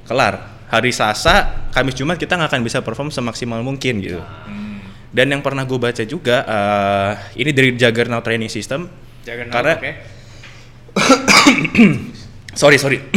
kelar 0.06 0.34
hari 0.66 0.90
Selasa 0.90 1.66
Kamis 1.70 1.94
Jumat 1.94 2.18
kita 2.18 2.38
nggak 2.38 2.50
akan 2.54 2.62
bisa 2.62 2.78
perform 2.82 3.10
semaksimal 3.10 3.58
mungkin 3.62 3.98
gitu 3.98 4.18
Hmm. 4.22 4.59
Dan 5.10 5.26
yang 5.34 5.42
pernah 5.42 5.66
gue 5.66 5.74
baca 5.74 6.02
juga 6.06 6.46
uh, 6.46 7.12
ini 7.34 7.50
dari 7.50 7.74
Juggernaut 7.74 8.22
Training 8.22 8.46
System. 8.46 8.86
Juggernaut, 9.26 9.50
karena 9.50 9.74
oke. 9.74 9.92
sorry 12.60 12.78
sorry. 12.78 12.98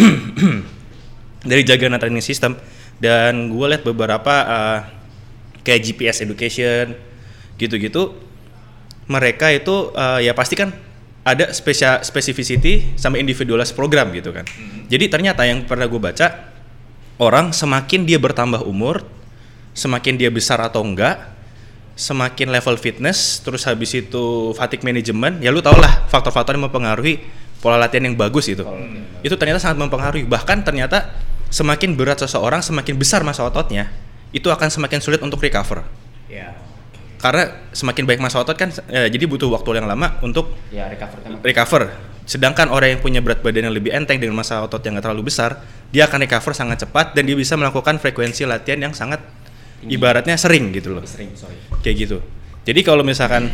Dari 1.44 1.62
Juggernaut 1.68 2.02
Training 2.02 2.24
System. 2.24 2.58
Dan 2.98 3.52
gue 3.52 3.66
lihat 3.68 3.84
beberapa 3.84 4.34
uh, 4.48 4.80
kayak 5.62 5.82
GPS 5.86 6.26
Education 6.26 6.98
gitu-gitu. 7.62 8.16
Mereka 9.06 9.52
itu 9.54 9.92
uh, 9.94 10.18
ya 10.24 10.32
pasti 10.34 10.56
kan 10.56 10.72
ada 11.24 11.52
spesial 11.52 12.02
specificity 12.02 12.96
sama 12.96 13.20
individualis 13.20 13.76
program 13.76 14.10
gitu 14.16 14.32
kan. 14.34 14.48
Jadi 14.88 15.12
ternyata 15.12 15.46
yang 15.46 15.68
pernah 15.68 15.86
gue 15.86 16.00
baca 16.00 16.52
orang 17.20 17.54
semakin 17.54 18.08
dia 18.08 18.18
bertambah 18.18 18.66
umur 18.66 19.04
semakin 19.74 20.16
dia 20.18 20.30
besar 20.30 20.62
atau 20.62 20.86
enggak 20.86 21.33
semakin 21.94 22.50
level 22.50 22.74
fitness 22.76 23.38
terus 23.46 23.70
habis 23.70 23.94
itu 23.94 24.50
fatigue 24.58 24.82
management 24.82 25.46
ya 25.46 25.54
lu 25.54 25.62
tau 25.62 25.78
lah 25.78 26.10
faktor-faktor 26.10 26.58
yang 26.58 26.66
mempengaruhi 26.66 27.22
pola 27.62 27.80
latihan 27.80 28.12
yang 28.12 28.18
bagus 28.20 28.52
itu. 28.52 28.66
Itu 29.24 29.40
ternyata 29.40 29.56
sangat 29.64 29.80
mempengaruhi. 29.80 30.28
Bahkan 30.28 30.68
ternyata 30.68 31.16
semakin 31.48 31.96
berat 31.96 32.20
seseorang 32.20 32.60
semakin 32.60 32.98
besar 33.00 33.24
masa 33.24 33.48
ototnya 33.48 33.88
itu 34.36 34.50
akan 34.52 34.68
semakin 34.68 35.00
sulit 35.00 35.22
untuk 35.24 35.40
recover. 35.40 35.86
Ya. 36.28 36.58
karena 37.22 37.56
semakin 37.72 38.04
baik 38.04 38.20
masa 38.20 38.44
otot 38.44 38.58
kan 38.60 38.68
eh, 38.92 39.08
jadi 39.08 39.24
butuh 39.32 39.48
waktu 39.48 39.80
yang 39.80 39.88
lama 39.88 40.20
untuk 40.20 40.52
Ya 40.76 40.92
recover 40.92 41.24
kan. 41.24 41.40
recover. 41.40 41.82
Sedangkan 42.28 42.68
orang 42.68 42.98
yang 42.98 43.02
punya 43.06 43.24
berat 43.24 43.40
badan 43.40 43.72
yang 43.72 43.76
lebih 43.76 43.96
enteng 43.96 44.20
dengan 44.20 44.36
masa 44.36 44.60
otot 44.60 44.84
yang 44.84 45.00
nggak 45.00 45.08
terlalu 45.08 45.32
besar 45.32 45.64
dia 45.96 46.04
akan 46.04 46.20
recover 46.20 46.52
sangat 46.52 46.84
cepat 46.84 47.16
dan 47.16 47.24
dia 47.24 47.38
bisa 47.40 47.56
melakukan 47.56 47.96
frekuensi 47.96 48.44
latihan 48.44 48.90
yang 48.90 48.92
sangat 48.92 49.24
Tinggi. 49.84 49.96
ibaratnya 50.00 50.36
sering 50.40 50.72
gitu 50.72 50.96
loh. 50.96 51.04
Sering, 51.04 51.36
sorry. 51.36 51.60
Kayak 51.84 51.96
gitu. 52.08 52.18
Jadi 52.64 52.80
kalau 52.82 53.04
misalkan 53.04 53.52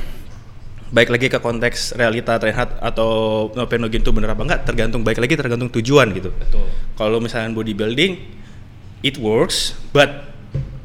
baik 0.89 1.09
lagi 1.13 1.27
ke 1.29 1.37
konteks 1.37 1.93
realita 1.97 2.37
Reinhardt 2.41 2.77
atau 2.81 3.09
Novenogen 3.53 4.01
itu 4.01 4.09
bener 4.09 4.33
apa 4.33 4.41
enggak 4.41 4.61
tergantung 4.65 5.05
baik 5.05 5.21
lagi 5.21 5.33
tergantung 5.37 5.69
tujuan 5.69 6.09
gitu. 6.13 6.33
Betul. 6.33 6.65
Kalau 6.97 7.17
misalnya 7.21 7.53
bodybuilding 7.53 8.17
it 9.05 9.17
works 9.21 9.77
but 9.93 10.29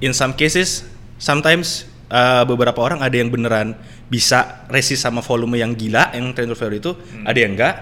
in 0.04 0.12
some 0.12 0.36
cases 0.36 0.84
sometimes 1.16 1.88
uh, 2.12 2.44
beberapa 2.44 2.76
orang 2.84 3.00
ada 3.00 3.16
yang 3.16 3.32
beneran 3.32 3.72
bisa 4.12 4.64
resist 4.68 5.02
sama 5.02 5.24
volume 5.24 5.56
yang 5.56 5.72
gila 5.72 6.12
yang 6.12 6.36
train 6.36 6.52
to 6.52 6.56
itu 6.68 6.92
ada 7.24 7.38
yang 7.40 7.56
enggak 7.56 7.74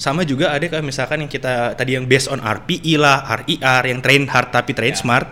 sama 0.00 0.24
juga 0.24 0.52
ada 0.52 0.64
kayak 0.64 0.84
misalkan 0.84 1.24
yang 1.24 1.30
kita 1.32 1.76
tadi 1.76 1.96
yang 1.96 2.08
based 2.08 2.28
on 2.32 2.40
RPI 2.40 2.96
lah 2.96 3.20
RIR 3.44 3.82
yang 3.84 4.00
train 4.00 4.24
hard 4.28 4.48
tapi 4.48 4.72
train 4.72 4.96
Ya. 4.96 5.00
smart 5.00 5.28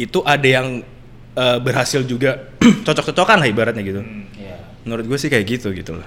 itu 0.00 0.24
ada 0.24 0.48
yang 0.48 0.80
uh, 1.40 1.56
berhasil 1.58 2.04
juga 2.04 2.52
cocok-cocokan 2.86 3.40
lah 3.40 3.48
ibaratnya 3.48 3.80
gitu 3.80 4.04
Hmm. 4.04 4.28
Iya. 4.36 4.56
menurut 4.82 5.04
gue 5.06 5.16
sih 5.16 5.26
kayak 5.26 5.46
gitu 5.48 5.72
gitu 5.72 5.96
loh 5.96 6.04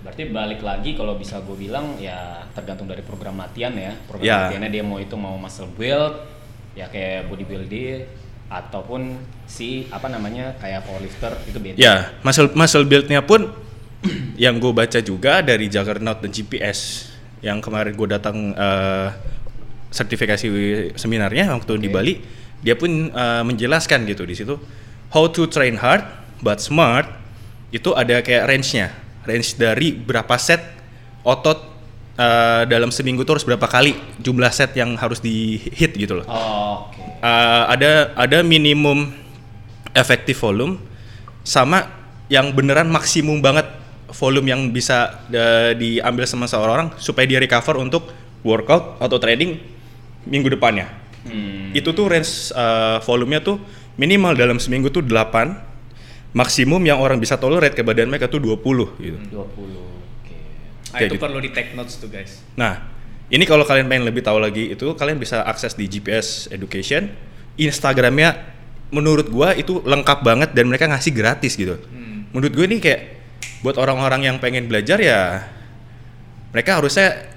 Berarti 0.00 0.28
balik 0.28 0.60
lagi 0.60 0.92
kalau 0.92 1.16
bisa 1.16 1.40
gue 1.40 1.56
bilang 1.58 1.96
ya 1.96 2.44
tergantung 2.52 2.84
dari 2.84 3.00
program 3.00 3.34
latihan 3.34 3.72
ya. 3.72 3.96
Program 4.04 4.22
Ya. 4.22 4.36
latihannya 4.46 4.70
dia 4.70 4.84
mau 4.84 4.96
itu 4.96 5.16
mau 5.16 5.34
muscle 5.34 5.64
build 5.70 6.20
ya 6.72 6.86
kayak 6.86 7.26
bodybuilding 7.26 8.04
ataupun 8.46 9.16
si 9.42 9.88
apa 9.88 10.06
namanya 10.06 10.52
kayak 10.56 10.84
powerlifter 10.84 11.32
itu 11.44 11.56
beda. 11.56 11.76
Ya, 11.76 12.12
muscle 12.20 12.52
muscle 12.52 12.84
build-nya 12.84 13.24
pun 13.24 13.48
yang 14.36 14.60
gue 14.60 14.70
baca 14.70 15.00
juga 15.00 15.40
dari 15.40 15.66
Juggernaut 15.66 16.20
dan 16.20 16.28
GPS 16.28 17.08
yang 17.40 17.58
kemarin 17.58 17.96
gue 17.96 18.04
datang 18.06 18.52
eh, 18.52 19.08
sertifikasi 19.88 20.46
seminarnya 20.94 21.48
waktu 21.50 21.78
di 21.78 21.88
Oke. 21.88 21.94
Bali, 21.94 22.14
dia 22.64 22.74
pun 22.74 23.12
eh, 23.12 23.42
menjelaskan 23.44 24.08
gitu 24.08 24.24
di 24.24 24.34
situ 24.34 24.56
how 25.12 25.28
to 25.28 25.44
train 25.46 25.76
hard 25.76 26.02
but 26.40 26.58
smart 26.58 27.06
itu 27.74 27.90
ada 27.90 28.22
kayak 28.22 28.46
range-nya, 28.46 28.94
range 29.26 29.58
dari 29.58 29.90
berapa 29.92 30.32
set 30.40 30.62
otot 31.26 31.60
eh, 32.16 32.62
dalam 32.70 32.88
seminggu 32.88 33.22
tuh 33.28 33.38
harus 33.38 33.46
berapa 33.46 33.66
kali 33.68 33.92
jumlah 34.22 34.50
set 34.50 34.72
yang 34.78 34.96
harus 34.96 35.20
di 35.20 35.60
hit 35.74 35.92
gitu 35.94 36.22
loh. 36.22 36.26
Oh, 36.26 36.88
Oke. 36.88 37.02
Uh, 37.24 37.64
ada 37.72 38.12
ada 38.20 38.38
minimum 38.44 39.08
efektif 39.96 40.44
volume 40.44 40.76
sama 41.40 41.88
yang 42.28 42.52
beneran 42.52 42.92
maksimum 42.92 43.40
banget 43.40 43.64
volume 44.12 44.52
yang 44.52 44.60
bisa 44.68 45.24
uh, 45.32 45.72
diambil 45.72 46.28
sama 46.28 46.44
seorang 46.44 46.92
supaya 47.00 47.24
dia 47.24 47.40
recover 47.40 47.80
untuk 47.80 48.12
workout 48.44 49.00
atau 49.00 49.16
training 49.16 49.56
minggu 50.28 50.52
depannya. 50.52 51.03
Hmm. 51.24 51.72
Itu 51.72 51.96
tuh 51.96 52.06
range 52.08 52.52
uh, 52.52 53.00
volumenya 53.04 53.40
tuh 53.40 53.56
minimal 53.96 54.36
dalam 54.36 54.58
seminggu 54.60 54.92
tuh 54.92 55.00
8 55.00 56.34
maksimum 56.34 56.82
yang 56.82 56.98
orang 56.98 57.16
bisa 57.22 57.38
tolerate 57.38 57.78
ke 57.78 57.82
badan 57.86 58.10
mereka 58.10 58.26
tuh 58.26 58.42
20 58.42 58.60
gitu. 59.00 59.18
20. 59.32 59.38
Oke. 59.38 60.34
Ah, 60.92 61.00
Kayak 61.00 61.08
itu 61.08 61.16
gitu. 61.16 61.22
perlu 61.22 61.38
di 61.40 61.50
take 61.54 61.72
notes 61.78 61.96
tuh 61.96 62.10
guys. 62.10 62.42
Nah, 62.58 62.82
ini 63.30 63.46
kalau 63.46 63.62
kalian 63.62 63.86
pengen 63.86 64.04
lebih 64.04 64.20
tahu 64.20 64.42
lagi 64.42 64.74
itu 64.74 64.92
kalian 64.98 65.16
bisa 65.16 65.46
akses 65.46 65.78
di 65.78 65.86
GPS 65.86 66.50
Education. 66.50 67.08
Instagramnya 67.54 68.50
menurut 68.90 69.30
gua 69.30 69.54
itu 69.54 69.78
lengkap 69.86 70.26
banget 70.26 70.50
dan 70.52 70.66
mereka 70.66 70.90
ngasih 70.90 71.14
gratis 71.14 71.54
gitu. 71.54 71.78
Hmm. 71.78 72.26
Menurut 72.34 72.50
gue 72.50 72.66
ini 72.66 72.82
kayak 72.82 73.00
buat 73.62 73.78
orang-orang 73.78 74.26
yang 74.26 74.36
pengen 74.42 74.66
belajar 74.68 75.00
ya 75.00 75.48
mereka 76.52 76.78
harusnya 76.78 77.33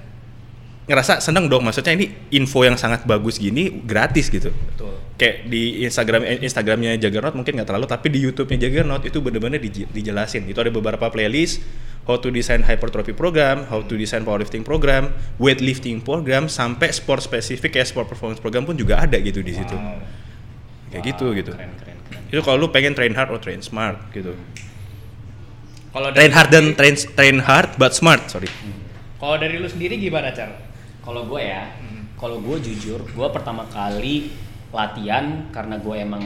ngerasa 0.88 1.20
seneng 1.20 1.52
dong 1.52 1.68
maksudnya 1.68 1.92
ini 1.92 2.08
info 2.32 2.64
yang 2.64 2.80
sangat 2.80 3.04
bagus 3.04 3.36
gini 3.36 3.84
gratis 3.84 4.32
gitu. 4.32 4.48
Betul. 4.48 4.96
Kayak 5.20 5.36
di 5.52 5.84
Instagram 5.84 6.22
eh, 6.24 6.40
Instagramnya 6.40 6.96
Juggernaut 6.96 7.36
mungkin 7.36 7.60
nggak 7.60 7.68
terlalu 7.68 7.86
tapi 7.86 8.08
di 8.08 8.24
YouTube-nya 8.24 8.58
Juggernaut 8.66 9.04
itu 9.04 9.20
bener-bener 9.20 9.60
dij- 9.60 9.90
dijelasin. 9.92 10.48
Itu 10.48 10.64
ada 10.64 10.72
beberapa 10.72 11.12
playlist 11.12 11.60
how 12.08 12.16
to 12.16 12.32
design 12.32 12.64
hypertrophy 12.64 13.12
program, 13.12 13.68
how 13.68 13.84
to 13.84 13.94
design 14.00 14.24
powerlifting 14.24 14.64
program, 14.64 15.12
weightlifting 15.36 16.00
program 16.00 16.48
sampai 16.48 16.88
sport 16.88 17.20
spesifik 17.20 17.76
kayak 17.76 17.92
sport 17.92 18.08
performance 18.08 18.40
program 18.40 18.64
pun 18.64 18.72
juga 18.72 19.04
ada 19.04 19.20
gitu 19.20 19.44
di 19.44 19.52
situ. 19.52 19.76
Wow. 19.76 20.00
Kayak 20.88 21.02
Wah, 21.04 21.08
gitu 21.12 21.26
gitu. 21.36 21.52
Keren 21.52 21.72
keren 21.76 21.98
keren. 22.08 22.22
Itu 22.32 22.40
kalau 22.40 22.64
lu 22.64 22.72
pengen 22.72 22.96
train 22.96 23.12
hard 23.12 23.28
or 23.28 23.36
train 23.36 23.60
smart 23.60 24.00
gitu. 24.16 24.32
Kalau 25.88 26.12
Train 26.12 26.32
hard 26.32 26.48
dan 26.52 26.64
train 26.76 26.94
train 26.96 27.36
hard 27.44 27.76
but 27.76 27.92
smart, 27.96 28.28
sorry. 28.28 28.48
Kalau 29.18 29.34
dari 29.40 29.56
lu 29.58 29.66
sendiri 29.66 29.98
gimana 29.98 30.30
Car? 30.30 30.52
Kalau 31.04 31.24
gue 31.24 31.40
ya, 31.40 31.64
Hmm. 31.80 32.04
kalau 32.18 32.42
gue 32.42 32.56
jujur, 32.60 33.00
gue 33.00 33.28
pertama 33.32 33.64
kali 33.70 34.32
latihan 34.68 35.48
karena 35.48 35.80
gue 35.80 35.96
emang 35.96 36.24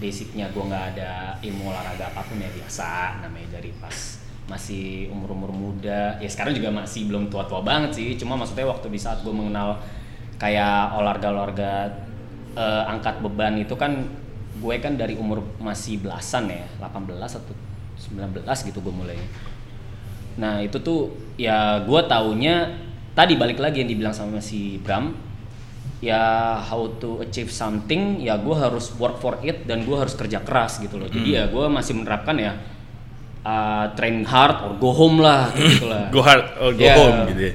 basicnya 0.00 0.48
gue 0.50 0.64
nggak 0.64 0.84
ada 0.96 1.36
ilmu 1.44 1.68
olahraga 1.70 2.10
apa 2.10 2.24
pun 2.24 2.40
ya 2.40 2.48
biasa 2.50 3.20
namanya 3.20 3.60
dari 3.60 3.70
pas 3.76 4.18
masih 4.44 5.08
umur 5.08 5.32
umur 5.32 5.52
muda 5.52 6.16
ya 6.20 6.28
sekarang 6.28 6.52
juga 6.52 6.68
masih 6.68 7.08
belum 7.08 7.32
tua 7.32 7.44
tua 7.48 7.60
banget 7.64 7.96
sih 7.96 8.16
cuma 8.20 8.36
maksudnya 8.36 8.68
waktu 8.68 8.88
di 8.92 9.00
saat 9.00 9.20
gue 9.24 9.32
mengenal 9.32 9.80
kayak 10.36 10.96
olahraga 10.96 11.28
olahraga 11.32 11.72
eh, 12.56 12.84
angkat 12.90 13.20
beban 13.24 13.56
itu 13.60 13.72
kan 13.76 14.04
gue 14.60 14.74
kan 14.80 14.96
dari 14.96 15.16
umur 15.16 15.44
masih 15.60 16.00
belasan 16.00 16.48
ya 16.48 16.64
18 16.80 17.20
atau 17.20 17.54
19 17.96 18.44
gitu 18.44 18.78
gue 18.80 18.94
mulai 18.94 19.16
Nah 20.34 20.58
itu 20.58 20.82
tuh 20.82 21.14
ya 21.38 21.78
gue 21.86 22.00
taunya 22.10 22.66
tadi 23.14 23.34
balik 23.34 23.58
lagi 23.58 23.80
yang 23.80 23.88
dibilang 23.88 24.12
sama 24.12 24.38
si 24.38 24.76
Bram. 24.78 25.14
Ya 26.04 26.20
how 26.60 26.84
to 27.00 27.24
achieve 27.24 27.48
something 27.48 28.20
ya 28.20 28.36
gue 28.36 28.52
harus 28.52 28.92
work 29.00 29.16
for 29.18 29.40
it 29.40 29.64
dan 29.64 29.88
gue 29.88 29.96
harus 29.96 30.12
kerja 30.12 30.44
keras 30.44 30.76
gitu 30.78 31.00
loh. 31.00 31.08
Jadi 31.08 31.32
ya 31.32 31.48
gue 31.48 31.64
masih 31.64 31.96
menerapkan 31.96 32.36
ya 32.36 32.52
uh, 33.40 33.88
train 33.96 34.20
hard 34.22 34.68
or 34.68 34.72
go 34.76 34.92
home 34.92 35.24
lah 35.24 35.48
kayak 35.48 35.68
gitu 35.72 35.86
lah. 35.88 36.04
Go 36.14 36.20
hard 36.20 36.44
or 36.60 36.70
go 36.72 36.84
Ya. 36.84 36.94
home 36.94 37.32
gitu 37.32 37.42
ya. 37.48 37.54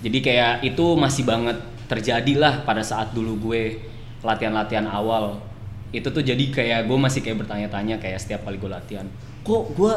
jadi 0.00 0.18
kayak 0.24 0.52
itu 0.64 0.84
masih 0.96 1.28
banget 1.28 1.60
terjadi 1.84 2.32
lah 2.40 2.64
pada 2.64 2.80
saat 2.80 3.12
dulu 3.12 3.52
gue 3.52 3.76
latihan-latihan 4.24 4.88
awal. 4.88 5.36
Itu 5.92 6.08
tuh 6.08 6.24
jadi 6.24 6.40
kayak 6.48 6.88
gue 6.88 6.96
masih 6.96 7.20
kayak 7.20 7.44
bertanya-tanya 7.44 8.00
kayak 8.00 8.16
setiap 8.16 8.48
kali 8.48 8.56
gue 8.56 8.70
latihan 8.70 9.04
kok 9.40 9.72
gue 9.72 9.92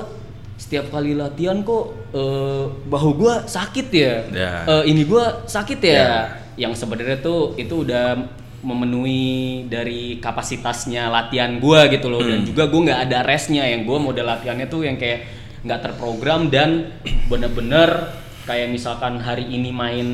setiap 0.55 0.93
kali 0.93 1.17
latihan 1.17 1.59
kok 1.61 1.91
eh, 2.13 2.65
bahu 2.87 3.09
gue 3.17 3.33
sakit 3.45 3.87
ya, 3.89 4.15
Ya. 4.31 4.51
Eh, 4.69 4.83
ini 4.93 5.03
gue 5.03 5.23
sakit 5.49 5.79
ya, 5.81 5.93
Ya. 5.93 6.11
yang 6.55 6.73
sebenarnya 6.77 7.19
tuh 7.19 7.57
itu 7.57 7.83
udah 7.83 8.15
memenuhi 8.63 9.67
dari 9.67 10.23
kapasitasnya 10.23 11.11
latihan 11.11 11.59
gue 11.59 11.79
gitu 11.91 12.07
loh. 12.07 12.23
Dan 12.23 12.47
juga 12.47 12.71
gue 12.71 12.79
nggak 12.79 13.01
ada 13.11 13.19
restnya. 13.27 13.67
Yang 13.67 13.91
gue 13.91 13.97
model 13.99 14.25
latihannya 14.29 14.67
tuh 14.71 14.87
yang 14.87 14.95
kayak 14.95 15.27
nggak 15.67 15.79
terprogram 15.83 16.47
dan 16.47 16.95
bener-bener 17.27 18.07
kayak 18.47 18.71
misalkan 18.71 19.19
hari 19.19 19.47
ini 19.47 19.71
main 19.71 20.07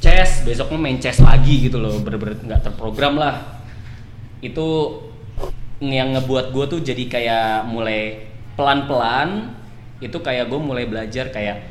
chess 0.00 0.44
besoknya 0.44 0.80
main 0.80 0.96
chess 1.00 1.20
lagi 1.20 1.68
gitu 1.68 1.76
loh. 1.76 2.00
Bener-bener 2.00 2.40
nggak 2.40 2.64
terprogram 2.64 3.20
lah. 3.20 3.60
Itu 4.40 4.98
yang 5.84 6.16
ngebuat 6.16 6.54
gue 6.54 6.64
tuh 6.70 6.80
jadi 6.80 7.04
kayak 7.10 7.68
mulai 7.68 8.24
pelan-pelan 8.56 9.60
itu 10.02 10.18
kayak 10.18 10.50
gue 10.50 10.58
mulai 10.58 10.90
belajar 10.90 11.30
kayak 11.30 11.62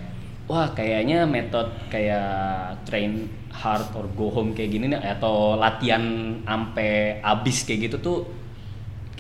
wah 0.48 0.72
kayaknya 0.72 1.28
metode 1.28 1.72
kayak 1.92 2.80
train 2.88 3.28
hard 3.52 3.92
or 3.94 4.08
go 4.16 4.32
home 4.32 4.56
kayak 4.56 4.72
gini 4.72 4.88
nih 4.88 5.00
atau 5.20 5.60
latihan 5.60 6.02
ampe 6.48 7.20
abis 7.20 7.68
kayak 7.68 7.92
gitu 7.92 7.98
tuh 8.00 8.20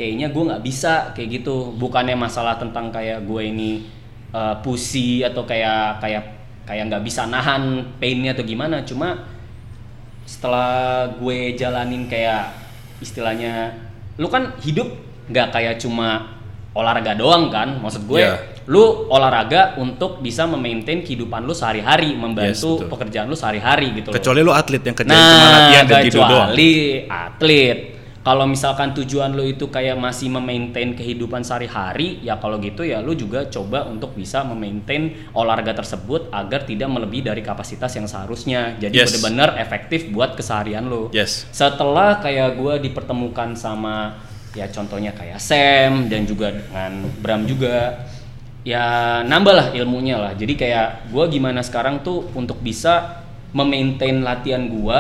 kayaknya 0.02 0.34
gue 0.34 0.44
nggak 0.50 0.64
bisa 0.66 1.14
kayak 1.14 1.42
gitu. 1.42 1.76
Bukannya 1.78 2.18
masalah 2.18 2.58
tentang 2.58 2.90
kayak 2.90 3.28
gue 3.30 3.42
ini 3.46 3.86
uh, 4.34 4.58
pusi 4.66 5.22
atau 5.22 5.46
kayak 5.46 6.02
kayak 6.02 6.24
kayak 6.66 6.90
nggak 6.90 7.04
bisa 7.06 7.30
nahan 7.30 7.86
painnya 8.02 8.34
atau 8.34 8.42
gimana. 8.42 8.82
Cuma 8.82 9.22
setelah 10.26 11.06
gue 11.22 11.54
jalanin 11.54 12.10
kayak 12.10 12.50
istilahnya 12.98 13.78
lu 14.18 14.26
kan 14.26 14.58
hidup 14.62 14.90
nggak 15.30 15.54
kayak 15.54 15.76
cuma 15.78 16.41
olahraga 16.72 17.12
doang 17.14 17.52
kan 17.52 17.78
maksud 17.78 18.06
gue 18.06 18.22
Iya. 18.22 18.36
lu 18.66 18.80
olahraga 19.08 19.76
untuk 19.76 20.20
bisa 20.20 20.46
memaintain 20.46 21.02
kehidupan 21.02 21.44
lu 21.44 21.52
sehari-hari 21.52 22.16
membantu 22.16 22.80
betul. 22.80 22.90
pekerjaan 22.90 23.28
lu 23.28 23.36
sehari-hari 23.36 23.92
gitu 23.94 24.08
loh. 24.08 24.16
Kecuali 24.16 24.40
lu 24.40 24.52
atlet 24.52 24.80
yang 24.80 24.96
kerjain 24.96 25.12
Nah, 25.12 25.28
cuma 25.28 25.48
latihan 25.50 25.84
dan 25.84 26.00
tidur 26.02 26.22
doang. 26.22 26.30
kecuali 26.48 26.72
atlet. 27.06 27.78
Kalau 28.22 28.46
misalkan 28.46 28.94
tujuan 28.94 29.34
lu 29.34 29.42
itu 29.44 29.66
kayak 29.68 29.98
masih 29.98 30.30
memaintain 30.30 30.94
kehidupan 30.94 31.42
sehari-hari, 31.42 32.22
ya 32.22 32.38
kalau 32.38 32.62
gitu 32.62 32.86
ya 32.86 33.02
lu 33.02 33.18
juga 33.18 33.50
coba 33.50 33.90
untuk 33.90 34.14
bisa 34.14 34.46
memaintain 34.46 35.26
olahraga 35.34 35.74
tersebut 35.74 36.30
agar 36.30 36.62
tidak 36.62 36.86
melebihi 36.88 37.26
dari 37.26 37.42
kapasitas 37.42 37.90
yang 37.92 38.06
seharusnya. 38.06 38.78
Jadi 38.78 38.94
Yes. 38.94 39.10
benar-benar 39.10 39.58
efektif 39.58 40.06
buat 40.08 40.38
keseharian 40.38 40.86
lu. 40.86 41.10
Yes. 41.10 41.50
Setelah 41.50 42.22
kayak 42.22 42.56
gue 42.56 42.74
dipertemukan 42.86 43.58
sama 43.58 44.22
ya 44.52 44.68
contohnya 44.68 45.16
kayak 45.16 45.40
Sam 45.40 46.12
dan 46.12 46.28
juga 46.28 46.52
dengan 46.52 47.08
Bram 47.24 47.48
juga 47.48 48.08
ya 48.68 49.20
nambah 49.26 49.54
lah 49.56 49.68
ilmunya 49.74 50.20
lah 50.20 50.34
jadi 50.36 50.54
kayak 50.54 50.88
gue 51.10 51.24
gimana 51.32 51.64
sekarang 51.64 52.04
tuh 52.04 52.28
untuk 52.36 52.60
bisa 52.60 53.24
memaintain 53.56 54.22
latihan 54.22 54.68
gue 54.68 55.00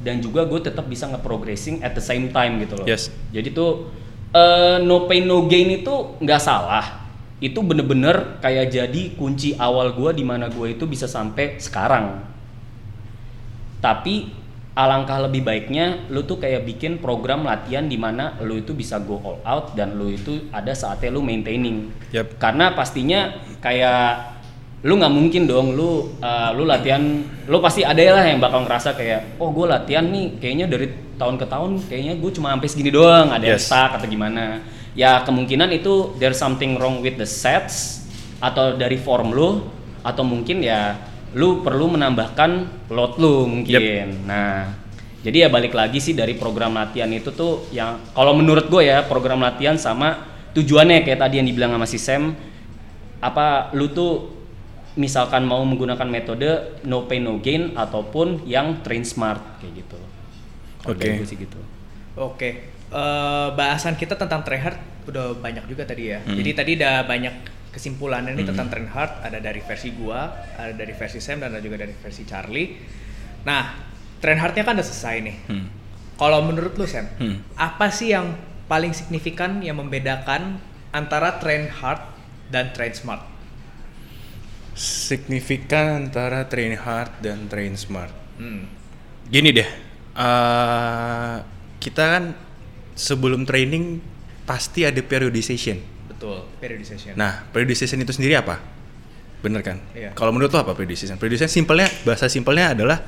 dan 0.00 0.20
juga 0.20 0.46
gue 0.46 0.60
tetap 0.62 0.86
bisa 0.86 1.10
nge-progressing 1.10 1.82
at 1.82 1.92
the 1.92 2.04
same 2.04 2.30
time 2.30 2.60
gitu 2.62 2.78
loh 2.78 2.86
Yes. 2.86 3.10
jadi 3.34 3.50
tuh 3.52 3.90
eh, 4.34 4.76
no 4.82 5.06
pain 5.06 5.22
no 5.22 5.46
gain 5.46 5.70
itu 5.70 6.18
nggak 6.18 6.42
salah. 6.42 7.06
Itu 7.38 7.62
bener-bener 7.62 8.40
kayak 8.42 8.72
jadi 8.72 9.02
kunci 9.14 9.54
awal 9.54 9.94
gua 9.94 10.10
di 10.10 10.26
mana 10.26 10.50
gua 10.50 10.66
itu 10.70 10.88
bisa 10.90 11.06
sampai 11.06 11.60
sekarang. 11.62 12.18
Tapi 13.78 14.32
alangkah 14.74 15.22
lebih 15.22 15.46
baiknya 15.46 16.10
lu 16.10 16.26
tuh 16.26 16.42
kayak 16.42 16.66
bikin 16.66 16.98
program 16.98 17.46
latihan 17.46 17.86
di 17.86 17.94
mana 17.94 18.34
lu 18.42 18.58
itu 18.58 18.74
bisa 18.74 18.98
go 18.98 19.22
all 19.22 19.38
out 19.46 19.78
dan 19.78 19.94
lu 19.94 20.10
itu 20.10 20.50
ada 20.50 20.74
saatnya 20.74 21.14
lu 21.14 21.22
maintaining. 21.22 21.94
Yap. 22.10 22.42
Karena 22.42 22.74
pastinya 22.74 23.38
kayak 23.62 24.34
lu 24.84 25.00
nggak 25.00 25.14
mungkin 25.14 25.48
dong 25.48 25.72
lu 25.72 26.12
uh, 26.20 26.50
lu 26.52 26.68
latihan 26.68 27.00
lu 27.48 27.56
pasti 27.64 27.80
ada 27.80 28.20
lah 28.20 28.24
yang 28.28 28.36
bakal 28.36 28.68
ngerasa 28.68 28.92
kayak 28.92 29.40
oh 29.40 29.48
gue 29.48 29.64
latihan 29.64 30.04
nih 30.04 30.36
kayaknya 30.36 30.68
dari 30.68 30.92
tahun 31.16 31.40
ke 31.40 31.46
tahun 31.48 31.70
kayaknya 31.88 32.14
gue 32.20 32.30
cuma 32.36 32.52
sampai 32.52 32.68
segini 32.68 32.92
doang 32.92 33.32
ada 33.32 33.40
yang 33.40 33.56
Yes. 33.56 33.64
stuck 33.64 33.96
atau 33.96 34.04
gimana 34.04 34.60
ya 34.92 35.24
kemungkinan 35.24 35.72
itu 35.72 36.12
there's 36.20 36.36
something 36.36 36.76
wrong 36.76 37.00
with 37.00 37.16
the 37.16 37.24
sets 37.24 38.04
atau 38.44 38.76
dari 38.76 39.00
form 39.00 39.32
lu 39.32 39.64
atau 40.04 40.20
mungkin 40.20 40.60
ya 40.60 41.00
lu 41.34 41.62
perlu 41.66 41.98
menambahkan 41.98 42.50
load 42.90 43.18
lu 43.18 43.50
mungkin 43.50 44.26
nah 44.26 44.70
jadi 45.24 45.46
ya 45.46 45.48
balik 45.48 45.72
lagi 45.72 45.98
sih 45.98 46.12
dari 46.12 46.36
program 46.36 46.76
latihan 46.76 47.08
itu 47.10 47.32
tuh 47.32 47.66
yang 47.72 47.96
kalau 48.12 48.36
menurut 48.36 48.68
gue 48.68 48.86
ya 48.86 49.02
program 49.08 49.40
latihan 49.40 49.74
sama 49.74 50.20
tujuannya 50.54 51.02
kayak 51.02 51.20
tadi 51.20 51.42
yang 51.42 51.48
dibilang 51.48 51.74
sama 51.74 51.86
si 51.88 51.98
Sam 51.98 52.36
apa 53.24 53.72
lu 53.72 53.88
tuh 53.90 54.34
misalkan 54.94 55.42
mau 55.42 55.62
menggunakan 55.66 56.06
metode 56.06 56.78
no 56.86 57.10
pain 57.10 57.22
no 57.24 57.42
gain 57.42 57.74
ataupun 57.74 58.46
yang 58.46 58.84
train 58.86 59.02
smart 59.02 59.58
kayak 59.58 59.82
gitu. 59.82 59.98
Oke. 60.86 61.08
gue 61.18 61.26
sih 61.26 61.38
gitu. 61.40 61.58
Oke, 62.14 62.70
eh, 62.94 63.48
bahasan 63.58 63.98
kita 63.98 64.14
tentang 64.14 64.46
tryhard 64.46 64.78
udah 65.10 65.34
banyak 65.34 65.66
juga 65.66 65.82
tadi 65.82 66.14
ya. 66.14 66.22
Hmm. 66.22 66.38
Jadi 66.38 66.50
tadi 66.54 66.70
udah 66.78 66.94
banyak 67.10 67.34
kesimpulannya 67.74 68.38
nih 68.38 68.46
tentang 68.46 68.70
tryhard. 68.70 69.26
Ada 69.26 69.42
dari 69.42 69.58
versi 69.58 69.90
gua, 69.90 70.30
ada 70.54 70.70
dari 70.70 70.94
versi 70.94 71.18
Sam 71.18 71.42
dan 71.42 71.50
ada 71.50 71.58
juga 71.58 71.82
dari 71.82 71.90
versi 71.90 72.22
Charlie. 72.22 72.78
Nah, 73.42 73.74
tryhardnya 74.22 74.62
kan 74.62 74.78
udah 74.78 74.86
selesai 74.86 75.16
nih. 75.20 75.36
Hmm. 75.50 75.66
Kalau 76.14 76.46
menurut 76.46 76.78
lu 76.78 76.86
Sam, 76.86 77.10
Hmm. 77.18 77.42
apa 77.58 77.90
sih 77.90 78.14
yang 78.14 78.38
paling 78.70 78.94
signifikan 78.94 79.58
yang 79.60 79.82
membedakan 79.82 80.62
antara 80.94 81.42
train 81.42 81.66
hard 81.68 82.00
dan 82.54 82.70
train 82.70 82.94
smart? 82.94 83.26
Signifikan 84.78 86.06
antara 86.06 86.46
train 86.46 86.78
hard 86.78 87.10
dan 87.22 87.50
train 87.50 87.74
smart. 87.74 88.10
Hmm. 88.38 88.66
Gini 89.26 89.50
deh, 89.54 89.68
eh, 90.14 91.36
kita 91.78 92.04
kan 92.18 92.24
sebelum 92.94 93.46
training 93.46 93.98
pasti 94.46 94.86
ada 94.86 94.98
periodization. 95.02 95.93
Betul, 96.24 96.40
periodization. 96.56 97.12
Nah, 97.20 97.44
periodization 97.52 98.00
itu 98.00 98.16
sendiri 98.16 98.40
apa? 98.40 98.56
Bener 99.44 99.60
kan? 99.60 99.76
Iya. 99.92 100.16
Kalau 100.16 100.32
menurut 100.32 100.48
lo 100.56 100.64
apa 100.64 100.72
periodization? 100.72 101.20
Periodization 101.20 101.52
simpelnya, 101.52 101.92
bahasa 102.08 102.32
simpelnya 102.32 102.72
adalah 102.72 103.04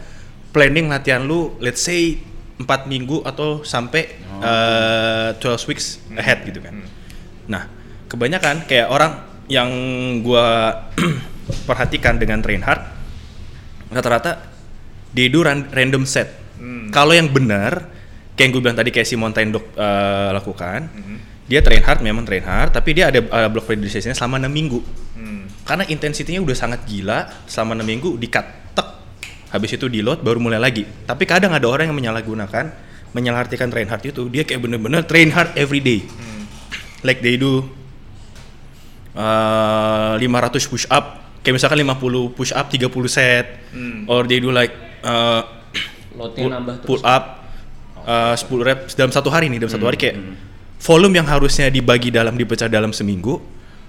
planning 0.52 0.92
latihan 0.92 1.24
lu, 1.24 1.56
let's 1.64 1.80
say 1.80 2.20
4 2.60 2.68
minggu 2.84 3.24
atau 3.24 3.64
sampai 3.64 4.20
eh, 4.20 5.30
12 5.32 5.68
weeks 5.72 5.96
ahead 6.12 6.44
gitu 6.44 6.60
kan. 6.60 6.76
Hmm. 6.76 6.88
Nah, 7.48 7.62
kebanyakan 8.12 8.68
kayak 8.68 8.92
orang 8.92 9.24
yang 9.48 9.72
gua 10.20 10.76
perhatikan 11.68 12.20
dengan 12.20 12.44
train 12.44 12.60
hard 12.60 12.82
rata-rata 13.88 14.44
they 15.16 15.32
do 15.32 15.40
ran- 15.40 15.72
random 15.72 16.04
set. 16.04 16.36
Hmm. 16.60 16.92
Kalau 16.92 17.16
yang 17.16 17.32
benar 17.32 17.88
kayak 18.36 18.44
yang 18.44 18.50
gue 18.52 18.60
bilang 18.60 18.76
tadi 18.76 18.92
kayak 18.92 19.08
si 19.08 19.16
Mountain 19.16 19.56
Dog 19.56 19.72
eh, 19.72 20.30
lakukan, 20.36 20.92
Mhm. 20.92 21.16
Dia 21.46 21.62
train 21.62 21.78
hard 21.80 22.02
memang 22.02 22.26
train 22.26 22.42
hard, 22.42 22.74
tapi 22.74 22.90
dia 22.90 23.08
ada 23.08 23.22
uh, 23.22 23.46
block 23.46 23.70
periodization 23.70 24.10
selama 24.12 24.42
6 24.42 24.50
minggu. 24.50 24.78
Hmm. 25.14 25.46
Karena 25.62 25.86
intensitinya 25.86 26.42
udah 26.42 26.56
sangat 26.58 26.82
gila 26.86 27.30
selama 27.46 27.78
6 27.78 27.86
minggu 27.86 28.10
di 28.18 28.26
cut 28.26 28.46
tek. 28.74 28.88
Habis 29.54 29.78
itu 29.78 29.86
di 29.86 30.02
load 30.02 30.26
baru 30.26 30.42
mulai 30.42 30.58
lagi. 30.58 30.82
Tapi 30.82 31.22
kadang 31.22 31.54
ada 31.54 31.66
orang 31.70 31.86
yang 31.86 31.96
menyalahgunakan 31.96 32.84
menyalahartikan 33.14 33.70
train 33.70 33.86
hard 33.86 34.02
itu, 34.04 34.26
dia 34.28 34.42
kayak 34.42 34.60
bener-bener 34.60 35.06
train 35.06 35.30
hard 35.30 35.54
every 35.54 35.78
day. 35.78 36.02
Hmm. 36.02 36.44
Like 37.06 37.22
they 37.22 37.38
do 37.38 37.62
uh, 39.14 40.18
500 40.18 40.66
push 40.66 40.86
up, 40.90 41.22
kayak 41.40 41.62
misalkan 41.62 41.78
50 41.80 42.36
push 42.36 42.52
up 42.52 42.66
30 42.68 42.90
set, 43.08 43.46
Hmm. 43.70 44.08
or 44.08 44.24
they 44.24 44.40
do 44.40 44.48
like 44.50 44.72
uh, 45.04 45.44
pull, 46.12 46.48
nambah 46.48 46.82
pull 46.82 47.00
up 47.04 47.44
uh, 48.02 48.34
10 48.34 48.50
reps 48.66 48.92
dalam 48.96 49.12
satu 49.12 49.28
hari 49.28 49.46
nih, 49.46 49.60
dalam 49.60 49.72
satu 49.72 49.84
Hmm, 49.84 49.90
hari 49.92 49.98
kayak 50.00 50.16
volume 50.78 51.18
yang 51.18 51.26
harusnya 51.26 51.72
dibagi 51.72 52.12
dalam 52.12 52.36
dipecah 52.36 52.68
dalam 52.68 52.92
seminggu 52.92 53.40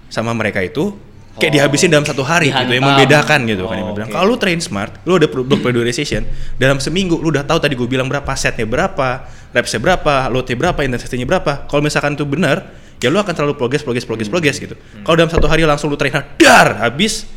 sama 0.07 0.31
mereka 0.31 0.63
itu 0.63 0.95
kayak 1.37 1.51
Oh, 1.53 1.55
dihabisin 1.61 1.93
dalam 1.93 2.01
satu 2.01 2.25
hari 2.25 2.49
gitu 2.49 2.57
yang 2.73 2.81
dihantam. 2.81 2.89
membedakan 2.97 3.39
gitu 3.45 3.63
kan. 3.69 3.75
Oh, 3.75 3.77
yang 3.77 3.87
bilang 3.93 4.09
oke. 4.09 4.15
kalau 4.17 4.25
lu 4.33 4.35
train 4.41 4.57
smart 4.57 4.91
lu 5.05 5.21
ada 5.21 5.29
block 5.29 5.61
periodization 5.61 6.25
dalam 6.57 6.81
seminggu 6.81 7.13
lu 7.21 7.29
udah 7.29 7.45
tahu 7.45 7.61
tadi 7.61 7.77
gue 7.77 7.85
bilang 7.85 8.09
berapa 8.09 8.25
setnya 8.33 8.65
berapa 8.65 9.29
repsnya 9.53 9.79
berapa 9.79 10.13
loadnya 10.33 10.57
berapa 10.57 10.79
intensitinya 10.81 11.27
berapa. 11.29 11.69
Kalau 11.69 11.81
misalkan 11.85 12.17
itu 12.17 12.25
benar 12.25 12.73
ya 12.97 13.13
lu 13.13 13.21
akan 13.21 13.29
terlalu 13.37 13.53
progress 13.53 13.85
progress 13.85 14.05
progress 14.07 14.29
progress 14.33 14.57
gitu. 14.57 14.73
Kalau 15.05 15.13
dalam 15.13 15.29
satu 15.29 15.45
hari 15.45 15.61
langsung 15.61 15.93
lu 15.93 15.97
train 15.99 16.17
hard 16.17 16.27
dar 16.41 16.81
habis 16.81 17.29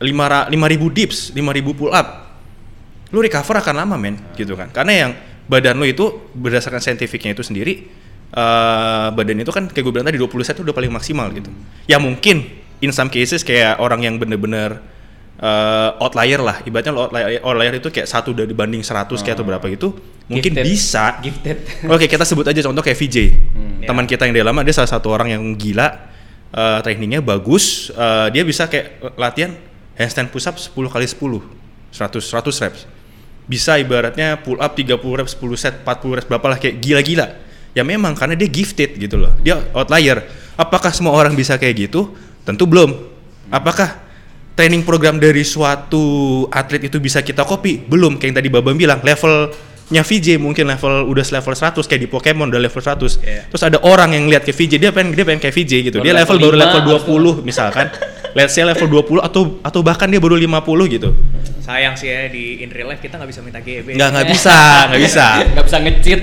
lima 0.00 0.48
5000 0.48 0.96
dips 0.96 1.18
5000 1.36 1.78
pull 1.78 1.92
up 1.92 2.32
lu 3.12 3.20
recover 3.20 3.60
akan 3.60 3.74
lama 3.84 3.96
men 4.00 4.16
gitu 4.40 4.56
kan. 4.56 4.72
Karena 4.72 4.92
yang 5.04 5.10
badan 5.44 5.76
lu 5.76 5.84
itu 5.84 6.32
berdasarkan 6.32 6.80
saintifiknya 6.80 7.36
itu 7.36 7.44
sendiri 7.44 7.84
eh, 8.34 9.08
badan 9.14 9.38
itu 9.38 9.52
kan 9.54 9.70
kayak 9.70 9.84
gue 9.84 9.92
bilang 9.94 10.06
tadi 10.06 10.18
20 10.18 10.42
set 10.42 10.54
itu 10.58 10.64
udah 10.66 10.74
paling 10.74 10.90
maksimal 10.90 11.30
gitu. 11.30 11.50
Ya 11.86 11.96
mungkin 11.96 12.42
in 12.82 12.90
some 12.90 13.08
cases 13.08 13.40
kayak 13.40 13.78
orang 13.78 14.02
yang 14.02 14.18
bener-bener 14.18 14.82
eh, 15.38 15.90
outlier 15.98 16.38
lah. 16.38 16.58
Ibaratnya 16.62 16.92
outlier, 16.92 17.38
outlier 17.40 17.74
itu 17.78 17.88
kayak 17.88 18.06
satu 18.06 18.34
dari 18.34 18.46
dibanding 18.46 18.82
100 18.82 19.06
kayak 19.22 19.34
atau 19.34 19.46
berapa 19.46 19.64
gitu 19.70 19.94
mungkin 20.24 20.56
Gifted. 20.56 20.64
bisa. 20.66 21.04
Gifted. 21.20 21.58
Oke 21.94 22.06
kita 22.06 22.24
sebut 22.24 22.44
aja 22.44 22.60
contoh 22.60 22.82
kayak 22.82 22.98
VJ 22.98 23.18
Hmm. 23.54 23.84
teman 23.84 24.04
kita 24.04 24.24
yang 24.24 24.34
dari 24.34 24.46
lama 24.46 24.64
dia 24.64 24.72
salah 24.72 24.88
satu 24.88 25.12
orang 25.12 25.28
yang 25.30 25.42
gila 25.54 25.84
eh, 26.50 26.78
trainingnya 26.80 27.20
bagus 27.20 27.92
eh, 27.92 28.26
dia 28.32 28.42
bisa 28.42 28.64
kayak 28.66 29.14
latihan 29.14 29.52
handstand 29.94 30.32
push 30.32 30.48
up 30.48 30.56
10 30.56 30.72
kali 30.88 31.04
10 31.04 31.20
100 31.92 32.18
100 32.18 32.64
reps. 32.66 32.80
Bisa 33.44 33.76
ibaratnya 33.76 34.40
pull 34.40 34.56
up 34.56 34.72
30 34.72 34.96
reps 34.96 35.36
10 35.36 35.54
set 35.54 35.74
40 35.84 36.16
reps 36.16 36.26
berapa 36.26 36.46
lah 36.48 36.56
kayak 36.56 36.80
gila-gila 36.80 37.26
ya 37.74 37.82
memang 37.82 38.14
karena 38.14 38.38
dia 38.38 38.48
gifted 38.48 38.96
gitu 38.96 39.18
loh. 39.18 39.34
Dia 39.42 39.58
outlier. 39.74 40.22
Apakah 40.54 40.94
semua 40.94 41.12
orang 41.12 41.34
bisa 41.34 41.58
kayak 41.58 41.90
gitu? 41.90 42.14
Tentu 42.46 42.64
belum. 42.64 42.94
Apakah 43.50 43.98
training 44.54 44.86
program 44.86 45.18
dari 45.18 45.42
suatu 45.42 46.46
atlet 46.48 46.86
itu 46.86 47.02
bisa 47.02 47.20
kita 47.20 47.42
copy? 47.42 47.82
Belum 47.82 48.14
kayak 48.14 48.30
yang 48.30 48.36
tadi 48.38 48.48
Babam 48.48 48.78
bilang. 48.78 49.02
Levelnya 49.02 50.02
VJ 50.06 50.38
mungkin 50.38 50.70
level 50.70 51.10
udah 51.10 51.26
level 51.26 51.54
100 51.58 51.82
kayak 51.82 52.02
di 52.06 52.08
Pokemon 52.08 52.54
udah 52.54 52.62
level 52.62 52.78
100 52.80 53.18
Iya. 53.20 53.42
terus 53.50 53.62
ada 53.66 53.82
orang 53.82 54.14
yang 54.14 54.30
lihat 54.30 54.46
ke 54.46 54.54
VJ 54.54 54.78
dia 54.78 54.90
pengen 54.94 55.10
dia 55.12 55.26
pengen 55.26 55.42
kayak 55.42 55.54
VJ 55.58 55.72
gitu. 55.90 55.96
Baru 55.98 56.06
dia 56.06 56.14
level 56.14 56.36
level 56.38 56.50
baru 56.54 56.56
level 56.56 56.80
5 57.42 57.42
20 57.42 57.50
misalkan. 57.50 57.86
Let's 58.34 58.54
say 58.54 58.62
level 58.66 58.86
20 58.86 59.22
atau 59.22 59.58
atau 59.62 59.80
bahkan 59.82 60.06
dia 60.06 60.22
baru 60.22 60.38
50 60.38 60.94
gitu. 60.94 61.10
Sayang 61.62 61.94
sih 61.98 62.10
ya 62.10 62.26
di 62.28 62.62
in 62.62 62.70
real 62.70 62.86
life 62.86 63.02
kita 63.02 63.18
nggak 63.18 63.30
bisa 63.30 63.40
minta 63.42 63.58
GB. 63.58 63.94
nggak 63.94 64.08
nggak 64.14 64.26
bisa 64.30 64.56
nggak 64.90 65.02
bisa. 65.02 65.26
Nggak 65.54 65.64
bisa 65.66 65.76
nge-cheat. 65.80 66.20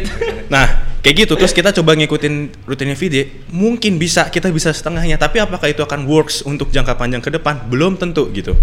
Nah, 0.47 0.90
kayak 1.01 1.25
gitu 1.25 1.33
terus 1.33 1.53
kita 1.53 1.73
coba 1.73 1.97
ngikutin 1.97 2.65
rutinnya 2.65 2.97
VJ, 2.97 3.49
mungkin 3.49 3.97
bisa 3.97 4.29
kita 4.29 4.53
bisa 4.53 4.69
setengahnya, 4.69 5.17
tapi 5.17 5.41
apakah 5.41 5.67
itu 5.69 5.81
akan 5.81 6.05
works 6.05 6.45
untuk 6.45 6.69
jangka 6.69 6.97
panjang 6.97 7.21
ke 7.21 7.33
depan? 7.33 7.57
Belum 7.69 7.97
tentu 7.97 8.29
gitu. 8.29 8.53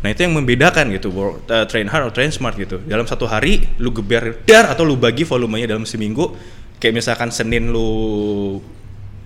Nah, 0.00 0.08
itu 0.08 0.24
yang 0.24 0.32
membedakan 0.32 0.88
gitu, 0.96 1.12
work, 1.12 1.44
uh, 1.52 1.68
train 1.68 1.84
hard 1.84 2.08
atau 2.08 2.14
train 2.16 2.32
smart 2.32 2.56
gitu. 2.56 2.80
Dalam 2.88 3.04
satu 3.04 3.28
hari 3.28 3.68
lu 3.76 3.92
geber 3.92 4.40
dar 4.48 4.72
atau 4.72 4.80
lu 4.80 4.96
bagi 4.96 5.28
volumenya 5.28 5.76
dalam 5.76 5.84
seminggu. 5.84 6.32
Kayak 6.80 7.04
misalkan 7.04 7.28
Senin 7.28 7.68
lu 7.68 8.56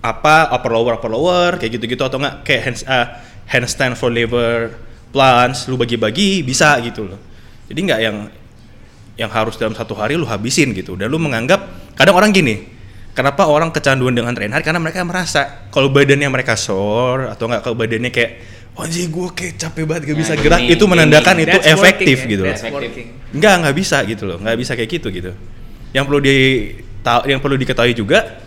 apa 0.03 0.51
upper 0.51 0.69
lower 0.75 0.99
upper 0.99 1.07
lower 1.09 1.51
kayak 1.55 1.79
gitu-gitu 1.79 2.03
atau 2.03 2.19
enggak 2.19 2.43
kayak 2.43 2.61
hands, 2.67 2.83
uh, 2.83 3.07
handstand 3.47 3.95
for 3.95 4.11
lever 4.11 4.75
plunge 5.15 5.71
lu 5.71 5.79
bagi-bagi 5.79 6.43
bisa 6.43 6.75
gitu 6.83 7.07
loh. 7.07 7.19
Jadi 7.71 7.79
nggak 7.79 7.99
yang 8.03 8.17
yang 9.15 9.31
harus 9.31 9.55
dalam 9.55 9.71
satu 9.71 9.95
hari 9.95 10.19
lu 10.19 10.27
habisin 10.27 10.75
gitu 10.75 10.99
dan 10.99 11.07
lu 11.07 11.15
menganggap 11.15 11.63
kadang 11.95 12.15
orang 12.15 12.31
gini 12.31 12.67
kenapa 13.15 13.47
orang 13.47 13.71
kecanduan 13.71 14.11
dengan 14.11 14.35
train 14.35 14.51
hard 14.51 14.63
karena 14.63 14.79
mereka 14.79 15.01
merasa 15.01 15.67
kalau 15.71 15.87
badannya 15.87 16.27
mereka 16.27 16.59
sore 16.59 17.31
atau 17.31 17.47
enggak 17.47 17.61
kalau 17.63 17.75
badannya 17.75 18.11
kayak 18.11 18.31
anjing 18.75 19.07
gue 19.07 19.27
kayak 19.31 19.55
capek 19.55 19.83
banget 19.87 20.01
gak 20.03 20.11
Nah, 20.11 20.19
bisa 20.19 20.33
ini- 20.35 20.43
gerak 20.43 20.61
itu 20.67 20.83
menandakan 20.83 21.33
That's 21.39 21.47
itu 21.47 21.57
working 21.57 21.75
efektif 21.79 22.17
ya, 22.19 22.27
gitu 22.27 22.41
loh 22.43 22.55
working. 22.75 23.07
Enggak, 23.35 23.53
nggak 23.63 23.75
bisa 23.75 23.97
gitu 24.03 24.23
loh. 24.27 24.37
Nggak 24.39 24.57
bisa 24.59 24.71
kayak 24.75 24.89
gitu 24.99 25.07
gitu. 25.11 25.31
Yang 25.91 26.03
perlu 26.07 26.19
di 26.19 26.35
yang 27.27 27.39
perlu 27.39 27.55
diketahui 27.55 27.95
juga 27.95 28.39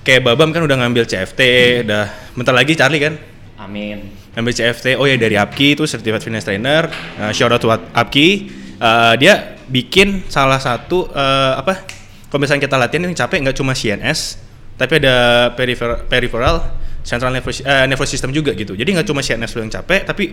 kayak 0.00 0.24
Babam 0.24 0.48
kan 0.48 0.64
udah 0.64 0.76
ngambil 0.80 1.04
CFT, 1.04 1.40
udah 1.84 2.08
bentar 2.32 2.56
lagi 2.56 2.72
Charlie 2.72 3.04
kan 3.04 3.20
Amin. 3.60 4.16
ngambil 4.32 4.52
CFT. 4.56 4.96
Oh 4.96 5.04
ya 5.04 5.20
dari 5.20 5.36
Apki 5.36 5.76
itu 5.76 5.84
Certified 5.84 6.24
Fitness 6.24 6.48
Trainer. 6.48 6.88
Uh, 7.20 7.32
shout 7.36 7.52
out 7.52 7.60
to 7.60 7.68
Apki. 7.68 8.48
Uh, 8.80 9.12
dia 9.20 9.60
bikin 9.68 10.24
salah 10.32 10.56
satu 10.56 11.04
uh, 11.12 11.60
apa? 11.60 11.99
Kalau 12.30 12.40
misalnya 12.40 12.62
kita 12.62 12.76
latihan 12.78 13.02
yang 13.10 13.16
capek 13.18 13.42
nggak 13.42 13.56
cuma 13.58 13.74
CNS, 13.74 14.38
tapi 14.78 15.02
ada 15.02 15.50
peripheral, 15.58 16.06
peripheral 16.06 16.56
central 17.02 17.34
nervous, 17.34 17.58
eh, 17.60 17.84
nervous 17.90 18.06
system 18.06 18.30
juga 18.30 18.54
gitu. 18.54 18.78
Jadi 18.78 18.86
nggak 18.94 19.06
cuma 19.10 19.20
CNS 19.20 19.50
yang 19.58 19.72
capek, 19.82 20.06
tapi 20.06 20.24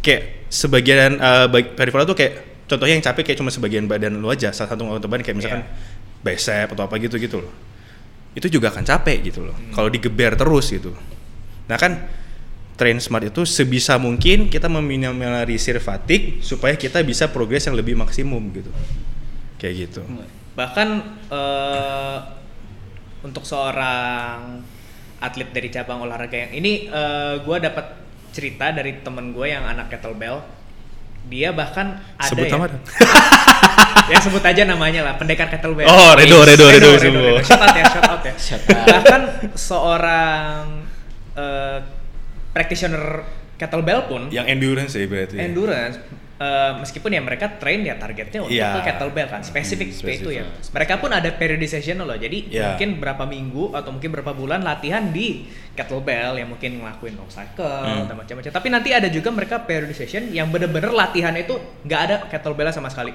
kayak 0.00 0.48
sebagian 0.48 1.20
baik 1.50 1.76
peripheral 1.76 2.08
tuh 2.08 2.16
kayak 2.16 2.64
contohnya 2.70 2.94
yang 2.96 3.04
capek 3.04 3.22
kayak 3.26 3.38
cuma 3.42 3.50
sebagian 3.50 3.84
badan 3.90 4.16
lu 4.16 4.30
aja, 4.30 4.54
salah 4.54 4.70
satu 4.72 4.86
anggota 4.86 5.10
badan 5.10 5.26
kayak 5.26 5.36
misalkan 5.36 5.62
bicep 6.22 6.70
atau 6.70 6.86
apa 6.86 6.94
gitu 7.02 7.18
gitu 7.18 7.42
loh. 7.42 7.52
Itu 8.32 8.46
juga 8.46 8.70
akan 8.70 8.86
capek 8.86 9.18
gitu 9.26 9.42
loh. 9.42 9.58
Kalau 9.74 9.90
digeber 9.90 10.38
terus 10.38 10.70
gitu. 10.70 10.94
Nah 11.66 11.74
kan 11.74 12.06
train 12.78 12.96
smart 13.02 13.28
itu 13.28 13.44
sebisa 13.44 14.00
mungkin 14.00 14.48
kita 14.48 14.70
meminimalisir 14.70 15.76
fatigue 15.82 16.40
supaya 16.40 16.78
kita 16.78 17.02
bisa 17.04 17.28
progres 17.28 17.66
yang 17.66 17.76
lebih 17.76 17.98
maksimum 17.98 18.40
gitu. 18.54 18.70
Kayak 19.60 19.74
gitu. 19.90 20.00
Bahkan 20.56 20.88
eh, 21.30 22.18
untuk 23.20 23.44
seorang 23.44 24.64
atlet 25.20 25.52
dari 25.52 25.68
cabang 25.68 26.00
olahraga 26.04 26.48
yang 26.48 26.52
ini 26.56 26.88
eh, 26.88 27.34
gua 27.44 27.60
dapat 27.60 28.00
cerita 28.30 28.70
dari 28.70 29.02
temen 29.02 29.34
gue 29.34 29.46
yang 29.50 29.66
anak 29.66 29.90
kettlebell. 29.90 30.42
Dia 31.28 31.52
bahkan 31.52 32.00
ada 32.16 32.30
Sebut 32.32 32.46
ya, 32.48 32.52
nama 32.56 32.66
dong. 32.70 32.82
ya 34.14 34.18
sebut 34.22 34.40
aja 34.40 34.62
namanya 34.64 35.04
lah 35.04 35.14
pendekar 35.20 35.52
kettlebell. 35.52 35.84
Oh, 35.84 36.16
Redo, 36.16 36.42
Redo, 36.42 36.66
Redo, 36.70 36.96
Redo, 36.96 36.98
semua. 36.98 37.22
Redo. 37.36 37.44
Shout 37.44 37.60
out 37.60 37.76
ya, 37.76 37.84
shout 37.90 38.08
out 38.08 38.22
ya. 38.24 38.34
Shout 38.48 38.62
out. 38.64 38.86
Bahkan 38.88 39.22
seorang 39.52 40.62
eh, 41.36 41.78
practitioner 42.50 43.04
kettlebell 43.60 44.08
pun 44.08 44.22
Yang 44.32 44.46
endurance 44.56 44.92
ya 44.96 45.04
berarti. 45.04 45.36
endurance 45.36 45.96
eh, 46.40 46.72
meskipun 46.74 47.12
ya 47.12 47.20
mereka 47.20 47.52
train 47.52 47.84
ya 47.84 47.94
targetnya 47.94 48.40
untuk 48.40 48.56
Iya. 48.56 48.80
ke 48.80 48.88
kettlebell 48.88 49.28
kan 49.28 49.44
spesifik 49.44 49.86
Hmm, 49.86 49.94
seperti 49.94 50.16
itu 50.18 50.30
ya 50.32 50.44
mereka 50.72 50.96
pun 50.96 51.10
ada 51.10 51.28
periodization 51.30 52.00
loh 52.00 52.16
jadi 52.16 52.38
Iya. 52.42 52.64
mungkin 52.72 52.96
berapa 52.96 53.24
minggu 53.24 53.64
atau 53.70 53.90
mungkin 53.90 54.08
berapa 54.10 54.32
bulan 54.32 54.60
latihan 54.60 55.04
di 55.06 55.44
kettlebell 55.70 56.34
yang 56.34 56.48
mungkin 56.48 56.80
ngelakuin 56.80 57.14
long 57.14 57.28
cycle 57.28 57.68
Hmm. 57.84 58.04
atau 58.04 58.16
macam-macam 58.16 58.50
tapi 58.50 58.68
nanti 58.68 58.88
ada 58.90 59.06
juga 59.06 59.28
mereka 59.28 59.60
periodization 59.60 60.28
yang 60.30 60.48
bener-bener 60.48 60.88
latihan 60.90 61.32
itu 61.34 61.54
nggak 61.84 62.00
ada 62.02 62.16
kettlebell 62.26 62.68
sama 62.70 62.88
sekali 62.88 63.12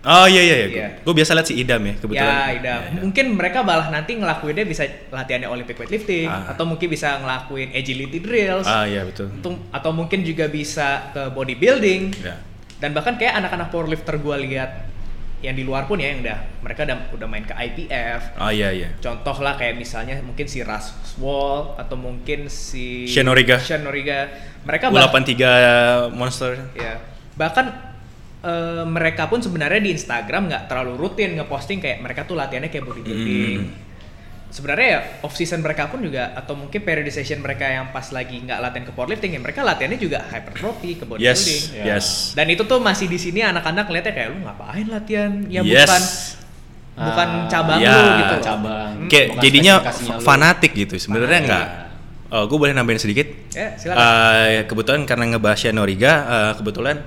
Oh 0.00 0.24
iya 0.24 0.40
iya, 0.40 0.56
iya. 0.56 0.66
Iya. 0.66 0.88
Gue 1.04 1.12
biasa 1.12 1.36
lihat 1.36 1.44
si 1.44 1.54
Idam 1.54 1.76
ya 1.82 1.92
kebetulan. 1.94 2.24
ya 2.24 2.32
Ida. 2.50 2.64
Ya, 2.64 2.76
Idam. 2.88 3.04
mungkin 3.04 3.36
mereka 3.36 3.60
malah 3.60 3.88
nanti 3.90 4.16
ngelakuinnya 4.16 4.64
bisa 4.64 4.82
latihannya 5.06 5.44
Olympic 5.44 5.76
weightlifting 5.76 6.24
Ah. 6.24 6.48
atau 6.48 6.64
mungkin 6.64 6.88
bisa 6.88 7.20
ngelakuin 7.20 7.68
agility 7.70 8.16
drills 8.16 8.64
Ah 8.64 8.84
iya 8.84 9.04
betul. 9.04 9.28
Atau- 9.30 9.60
atau 9.68 9.90
mungkin 9.92 10.24
juga 10.24 10.48
bisa 10.48 11.12
ke 11.12 11.28
bodybuilding 11.30 12.16
Ya. 12.16 12.32
Dan 12.80 12.90
bahkan 12.90 13.14
kayak 13.14 13.36
anak-anak 13.36 13.68
powerlifter 13.68 14.16
gue 14.16 14.36
lihat 14.42 14.88
yang 15.40 15.52
di 15.52 15.62
luar 15.62 15.84
pun 15.84 15.96
ya 15.96 16.10
yang 16.10 16.20
udah 16.20 16.36
mereka 16.60 16.84
udah, 16.84 16.96
udah 17.12 17.26
main 17.26 17.40
ke 17.42 17.54
IPF 17.54 18.36
Ah 18.36 18.48
iya 18.50 18.68
iya. 18.70 18.88
contoh 18.96 19.32
lah 19.38 19.54
kayak 19.54 19.72
misalnya 19.74 20.20
mungkin 20.20 20.44
si 20.44 20.60
Russ 20.60 20.92
Wall 21.16 21.76
atau 21.76 21.96
mungkin 21.96 22.44
si 22.46 23.04
Shane 23.04 23.24
Origa. 23.26 23.56
Shane 23.56 23.84
Origa. 23.84 24.28
mereka 24.62 24.88
bah- 24.88 25.08
U83 25.08 25.32
monster. 26.10 26.60
ya 26.74 27.00
bahkan 27.32 27.72
eh, 28.40 28.84
mereka 28.84 29.24
pun 29.26 29.40
sebenarnya 29.40 29.80
di 29.80 29.92
Instagram 29.94 30.44
nggak 30.46 30.62
terlalu 30.66 30.96
rutin 30.98 31.36
ngeposting 31.36 31.80
kayak 31.80 32.00
mereka 32.00 32.24
tuh 32.24 32.36
latihannya 32.36 32.68
kayak 32.68 32.84
bodybuilding 32.84 33.60
Hmm. 33.60 33.88
Sebenarnya 34.50 34.88
ya 34.90 35.00
off 35.22 35.32
season 35.32 35.62
mereka 35.62 35.86
pun 35.86 36.02
juga 36.02 36.34
atau 36.34 36.58
mungkin 36.58 36.82
periodization 36.82 37.38
mereka 37.38 37.64
yang 37.64 37.94
pas 37.94 38.10
lagi 38.10 38.42
nggak 38.42 38.58
latihan 38.58 38.84
ke 38.84 38.92
powerlifting 38.92 39.30
ya 39.32 39.40
mereka 39.40 39.62
latihannya 39.62 39.94
juga 39.96 40.26
hypertrophy 40.26 40.98
ke 40.98 41.04
bodybuilding 41.06 41.62
Yes, 41.62 41.70
Ya. 41.70 41.84
yes. 41.96 42.06
dan 42.34 42.50
itu 42.50 42.66
tuh 42.66 42.82
masih 42.82 43.06
di 43.06 43.14
sini 43.16 43.40
anak-anak 43.40 43.86
ngeliatnya 43.86 44.10
kayak 44.12 44.28
lu 44.34 44.38
ngapain 44.42 44.86
latihan 44.90 45.32
yang 45.46 45.62
Yes. 45.62 45.86
bukan 45.86 46.02
bukan 47.00 47.28
Ah, 47.30 47.48
cabang 47.48 47.78
ya, 47.80 47.94
lu 47.96 48.10
gitu 48.18 48.36
cabang. 48.44 48.92
Kayak 49.08 49.26
Bukan 49.32 49.40
jadinya 49.40 49.74
fanatik 50.20 50.72
gitu. 50.76 50.94
Sebenarnya 51.00 51.40
Fanatik. 51.40 51.48
enggak. 51.48 51.66
Oh, 52.30 52.44
gue 52.44 52.58
boleh 52.60 52.74
nambahin 52.76 53.00
sedikit. 53.00 53.26
ya 53.50 53.74
silakan 53.74 54.04
Eh, 54.52 54.62
kebetulan 54.68 55.00
karena 55.08 55.24
ngebahas 55.32 55.72
Noriga, 55.72 56.12
eh, 56.28 56.52
kebetulan 56.60 57.00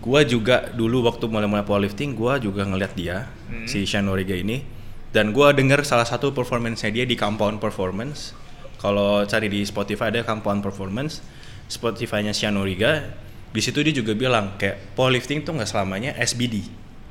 gua 0.00 0.24
juga 0.24 0.72
dulu 0.72 1.04
waktu 1.04 1.28
mulai-mulai 1.28 1.62
powerlifting, 1.62 2.16
gua 2.16 2.40
juga 2.40 2.64
ngeliat 2.64 2.96
dia 2.96 3.28
Hmm. 3.52 3.68
si 3.68 3.84
Noriga 4.00 4.32
ini 4.32 4.64
dan 5.10 5.34
gua 5.34 5.50
denger 5.50 5.82
salah 5.82 6.06
satu 6.06 6.30
performance 6.30 6.86
dia 6.86 7.02
di 7.02 7.18
Compound 7.18 7.58
Performance. 7.58 8.34
Kalau 8.80 9.26
cari 9.28 9.52
di 9.52 9.60
Spotify 9.66 10.08
ada 10.08 10.24
Compound 10.24 10.64
Performance, 10.64 11.20
Spotify-nya 11.68 12.32
Noriga. 12.48 13.12
Di 13.50 13.58
situ 13.58 13.82
dia 13.82 13.90
juga 13.90 14.14
bilang 14.14 14.54
kayak 14.56 14.94
powerlifting 14.94 15.42
tuh 15.42 15.58
nggak 15.58 15.66
selamanya 15.66 16.14
SBD, 16.14 16.62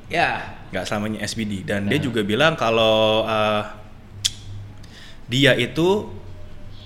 ya 0.08 0.56
nggak 0.72 0.84
selamanya 0.88 1.20
SBD. 1.20 1.68
Dan 1.68 1.86
dia 1.92 2.00
juga 2.00 2.24
bilang 2.24 2.56
kalau 2.56 3.28
eh, 3.28 3.62
dia 5.28 5.52
itu 5.60 6.08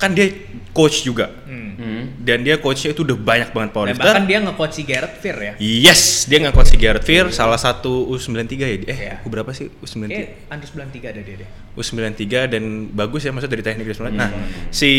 kan 0.05 0.13
dia 0.13 0.27
coach 0.75 1.07
juga 1.07 1.33
hmm. 1.49 1.71
Hmm. 1.75 2.03
dan 2.21 2.45
dia 2.45 2.61
coachnya 2.61 2.93
itu 2.93 3.03
udah 3.07 3.17
banyak 3.17 3.51
banget 3.57 3.71
Dan 3.71 3.75
powerlifter. 3.75 4.05
bahkan 4.05 4.25
dia 4.29 4.39
nge-coach 4.45 4.75
si 4.77 4.83
Garrett 4.85 5.17
Fear 5.23 5.37
ya 5.41 5.53
Yes, 5.57 6.27
dia 6.29 6.39
nggak 6.45 6.55
coach 6.55 6.71
si 6.75 6.77
Garrett 6.77 7.07
Fear, 7.07 7.33
salah 7.33 7.57
satu 7.57 8.11
U93 8.13 8.53
ya. 8.59 8.67
Eh, 8.69 8.79
Iya. 8.85 9.15
U 9.25 9.33
berapa 9.33 9.49
sih? 9.57 9.71
U93. 9.81 10.11
Kayak 10.11 10.29
Andus 10.53 10.71
93 10.77 11.13
ada 11.15 11.21
dia 11.25 11.37
deh 11.41 11.49
U93 11.79 12.23
dan 12.53 12.63
bagus 12.93 13.25
ya 13.25 13.31
maksudnya 13.33 13.55
dari 13.57 13.65
teknik 13.65 13.87
dan. 13.89 14.13
Hmm. 14.13 14.21
Nah, 14.21 14.31
si 14.71 14.91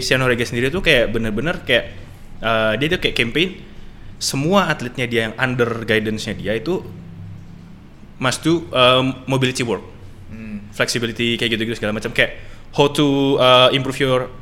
Siano 0.00 0.24
Rega 0.26 0.46
sendiri 0.46 0.72
tuh 0.72 0.80
kayak 0.80 1.12
bener-bener 1.12 1.60
kayak 1.62 1.84
eh, 2.40 2.72
dia 2.80 2.86
tuh 2.96 3.00
kayak 3.02 3.16
campaign 3.18 3.48
semua 4.16 4.72
atletnya 4.72 5.04
dia 5.04 5.20
yang 5.28 5.34
under 5.36 5.84
guidance-nya 5.84 6.32
dia 6.32 6.56
itu 6.56 6.80
must 8.16 8.40
do 8.40 8.64
um, 8.72 9.12
mobility 9.28 9.60
work, 9.60 9.84
hmm. 10.32 10.72
flexibility 10.72 11.36
kayak 11.36 11.52
gitu-gitu 11.52 11.76
segala 11.76 11.92
macam 11.92 12.16
kayak 12.16 12.40
how 12.72 12.88
to 12.88 13.36
uh, 13.36 13.68
improve 13.76 14.00
your 14.00 14.32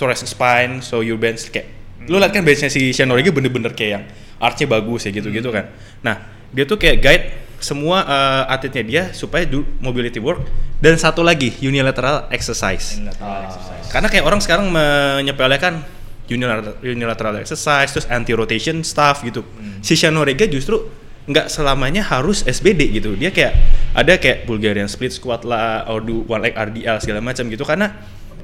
thoracic 0.00 0.32
spine 0.32 0.80
so 0.80 1.04
your 1.04 1.20
bench 1.20 1.52
kayak 1.52 1.68
lu 2.08 2.16
lihat 2.16 2.32
kan 2.32 2.40
benchnya 2.40 2.72
si 2.72 2.96
Siano 2.96 3.12
Rega 3.12 3.28
bener-bener 3.28 3.76
kayak 3.76 3.90
yang 3.92 4.04
archnya 4.40 4.66
bagus 4.72 5.04
ya 5.04 5.12
gitu-gitu 5.12 5.52
kan. 5.52 5.68
Nah, 6.00 6.16
dia 6.48 6.64
tuh 6.64 6.80
kayak 6.80 6.96
guide 7.04 7.24
semua 7.60 8.08
uh, 8.08 8.48
atletnya 8.48 8.84
dia 8.88 9.02
supaya 9.12 9.44
do 9.44 9.68
mobility 9.84 10.16
work 10.16 10.48
dan 10.80 10.96
satu 10.96 11.20
lagi 11.20 11.52
unilateral 11.60 12.32
exercise. 12.32 12.96
Unilateral 12.96 13.44
exercise. 13.44 13.86
Karena 13.92 14.08
kayak 14.08 14.24
orang 14.24 14.40
sekarang 14.40 14.72
menyepelekan 14.72 15.84
unilateral, 16.32 16.80
unilateral 16.80 17.34
exercise 17.36 17.92
terus 17.92 18.08
anti 18.08 18.32
rotation 18.32 18.80
stuff 18.80 19.20
gitu. 19.20 19.44
Si 19.84 19.92
Shano 19.92 20.24
Rega 20.24 20.48
justru 20.48 20.88
nggak 21.28 21.52
selamanya 21.52 22.00
harus 22.00 22.42
SBD 22.48 22.96
gitu. 22.96 23.12
Dia 23.12 23.28
kayak 23.28 23.52
ada 23.92 24.16
kayak 24.16 24.48
Bulgarian 24.48 24.88
split 24.88 25.12
squat 25.12 25.44
lah, 25.44 25.84
or 25.84 26.00
do 26.00 26.24
one 26.24 26.40
leg 26.40 26.56
RDL 26.56 26.96
segala 27.04 27.20
macam 27.20 27.44
gitu 27.52 27.62
karena 27.68 27.92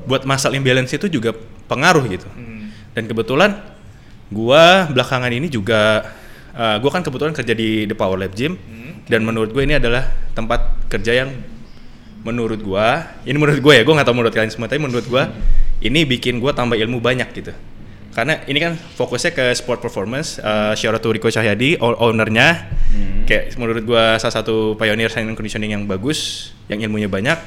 buat 0.07 0.23
muscle 0.25 0.55
imbalance 0.55 0.95
itu 0.95 1.11
juga 1.11 1.35
pengaruh 1.67 2.07
gitu. 2.07 2.31
Hmm. 2.31 2.71
Dan 2.95 3.11
kebetulan 3.11 3.61
gua 4.33 4.87
belakangan 4.89 5.31
ini 5.35 5.51
juga 5.51 6.09
uh, 6.55 6.79
gua 6.79 6.91
kan 6.95 7.03
kebetulan 7.03 7.35
kerja 7.35 7.53
di 7.53 7.85
The 7.91 7.95
Power 7.99 8.17
Lab 8.17 8.33
Gym. 8.33 8.57
Dan 9.07 9.23
menurut 9.23 9.55
gue 9.55 9.63
ini 9.63 9.79
adalah 9.79 10.11
tempat 10.35 10.91
kerja 10.91 11.23
yang 11.23 11.31
menurut 12.27 12.59
gua 12.59 13.07
ini 13.23 13.39
menurut 13.39 13.63
gue 13.63 13.71
ya 13.71 13.87
gue 13.87 13.95
nggak 13.95 14.03
tahu 14.03 14.19
menurut 14.19 14.35
kalian 14.35 14.51
semua 14.51 14.67
tapi 14.67 14.83
menurut 14.83 15.07
gua 15.07 15.31
ini 15.79 16.03
bikin 16.03 16.43
gua 16.43 16.51
tambah 16.51 16.75
ilmu 16.75 16.99
banyak 16.99 17.31
gitu. 17.31 17.55
Karena 18.11 18.43
ini 18.51 18.59
kan 18.59 18.75
fokusnya 18.75 19.31
ke 19.31 19.55
sport 19.55 19.79
performance 19.79 20.43
uh, 20.43 20.75
shout 20.75 20.91
out 20.91 21.05
to 21.07 21.15
Rico 21.15 21.31
Cahyadi 21.31 21.79
ow- 21.79 22.03
ownernya. 22.03 22.67
Kayak 23.31 23.55
menurut 23.63 23.87
gua 23.87 24.19
salah 24.19 24.43
satu 24.43 24.75
pioneer 24.75 25.07
and 25.15 25.39
conditioning 25.39 25.71
yang 25.71 25.87
bagus 25.87 26.51
yang 26.67 26.83
ilmunya 26.83 27.07
banyak 27.07 27.39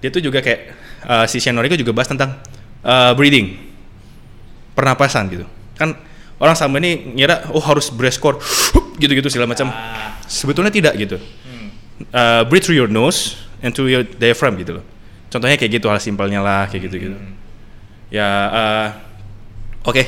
dia 0.00 0.08
tuh 0.12 0.20
juga 0.20 0.44
kayak 0.44 0.60
uh, 1.06 1.24
si 1.24 1.40
Shane 1.40 1.58
Rico 1.60 1.76
juga 1.78 1.92
bahas 1.96 2.08
tentang 2.10 2.36
uh, 2.84 3.12
breathing 3.16 3.56
pernapasan 4.76 5.28
gitu. 5.32 5.46
Kan 5.76 5.96
orang 6.36 6.56
sama 6.56 6.76
ini 6.80 7.16
ngira 7.16 7.48
oh 7.52 7.62
harus 7.64 7.88
breast 7.88 8.20
core 8.22 8.40
gitu-gitu 9.00 9.28
segala 9.32 9.52
macam. 9.52 9.72
Ah. 9.72 10.18
sebetulnya 10.26 10.74
tidak 10.74 10.94
gitu. 10.98 11.16
Hmm. 11.22 11.68
uh, 12.10 12.42
breathe 12.44 12.66
through 12.66 12.76
your 12.76 12.90
nose 12.90 13.38
and 13.62 13.72
through 13.72 13.88
your 13.88 14.02
diaphragm 14.04 14.58
gitu 14.58 14.82
loh. 14.82 14.84
Contohnya 15.30 15.54
kayak 15.58 15.80
gitu 15.80 15.86
hal 15.86 15.98
simpelnya 16.02 16.42
lah 16.42 16.66
kayak 16.66 16.90
gitu 16.90 16.96
gitu 17.10 17.16
Hmm. 17.16 17.34
ya 18.10 18.28
uh, 18.50 18.88
oke. 19.86 20.02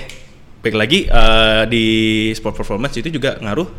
Baik 0.59 0.75
lagi 0.75 0.99
uh, 1.07 1.71
di 1.71 1.87
sport 2.35 2.59
performance 2.59 2.99
itu 2.99 3.15
juga 3.15 3.39
ngaruh 3.39 3.71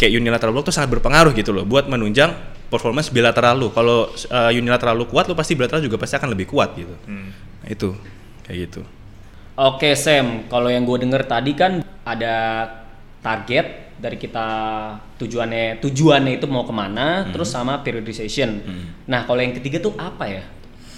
kayak 0.00 0.12
unilateral 0.18 0.56
block 0.56 0.72
tuh 0.72 0.74
sangat 0.74 0.96
berpengaruh 0.98 1.36
gitu 1.36 1.52
loh 1.52 1.68
buat 1.68 1.84
menunjang 1.86 2.32
performance 2.74 3.14
bilateral 3.14 3.54
lu 3.54 3.68
kalau 3.70 4.10
uh, 4.10 4.50
unilateral 4.50 4.98
lu 4.98 5.06
kuat 5.06 5.30
lu 5.30 5.38
pasti 5.38 5.54
bilateral 5.54 5.78
juga 5.78 5.94
pasti 5.94 6.18
akan 6.18 6.34
lebih 6.34 6.50
kuat 6.50 6.74
gitu 6.74 6.94
Hmm. 7.06 7.30
nah, 7.62 7.68
itu 7.70 7.94
kayak 8.42 8.58
gitu 8.66 8.82
Oke 9.54 9.94
Sam, 9.94 10.50
kalau 10.50 10.66
yang 10.66 10.82
gue 10.82 10.98
denger 11.06 11.30
tadi 11.30 11.54
kan 11.54 11.78
ada 12.02 12.66
target 13.22 13.94
dari 13.94 14.18
kita 14.18 14.46
tujuannya 15.14 15.78
tujuannya 15.78 16.42
itu 16.42 16.50
mau 16.50 16.66
ke 16.66 16.74
mana, 16.74 17.30
terus 17.30 17.54
sama 17.54 17.78
periodization. 17.78 18.58
Nah 19.06 19.22
kalau 19.22 19.38
yang 19.38 19.54
ketiga 19.54 19.78
tuh 19.78 19.94
apa 19.94 20.26
ya 20.26 20.42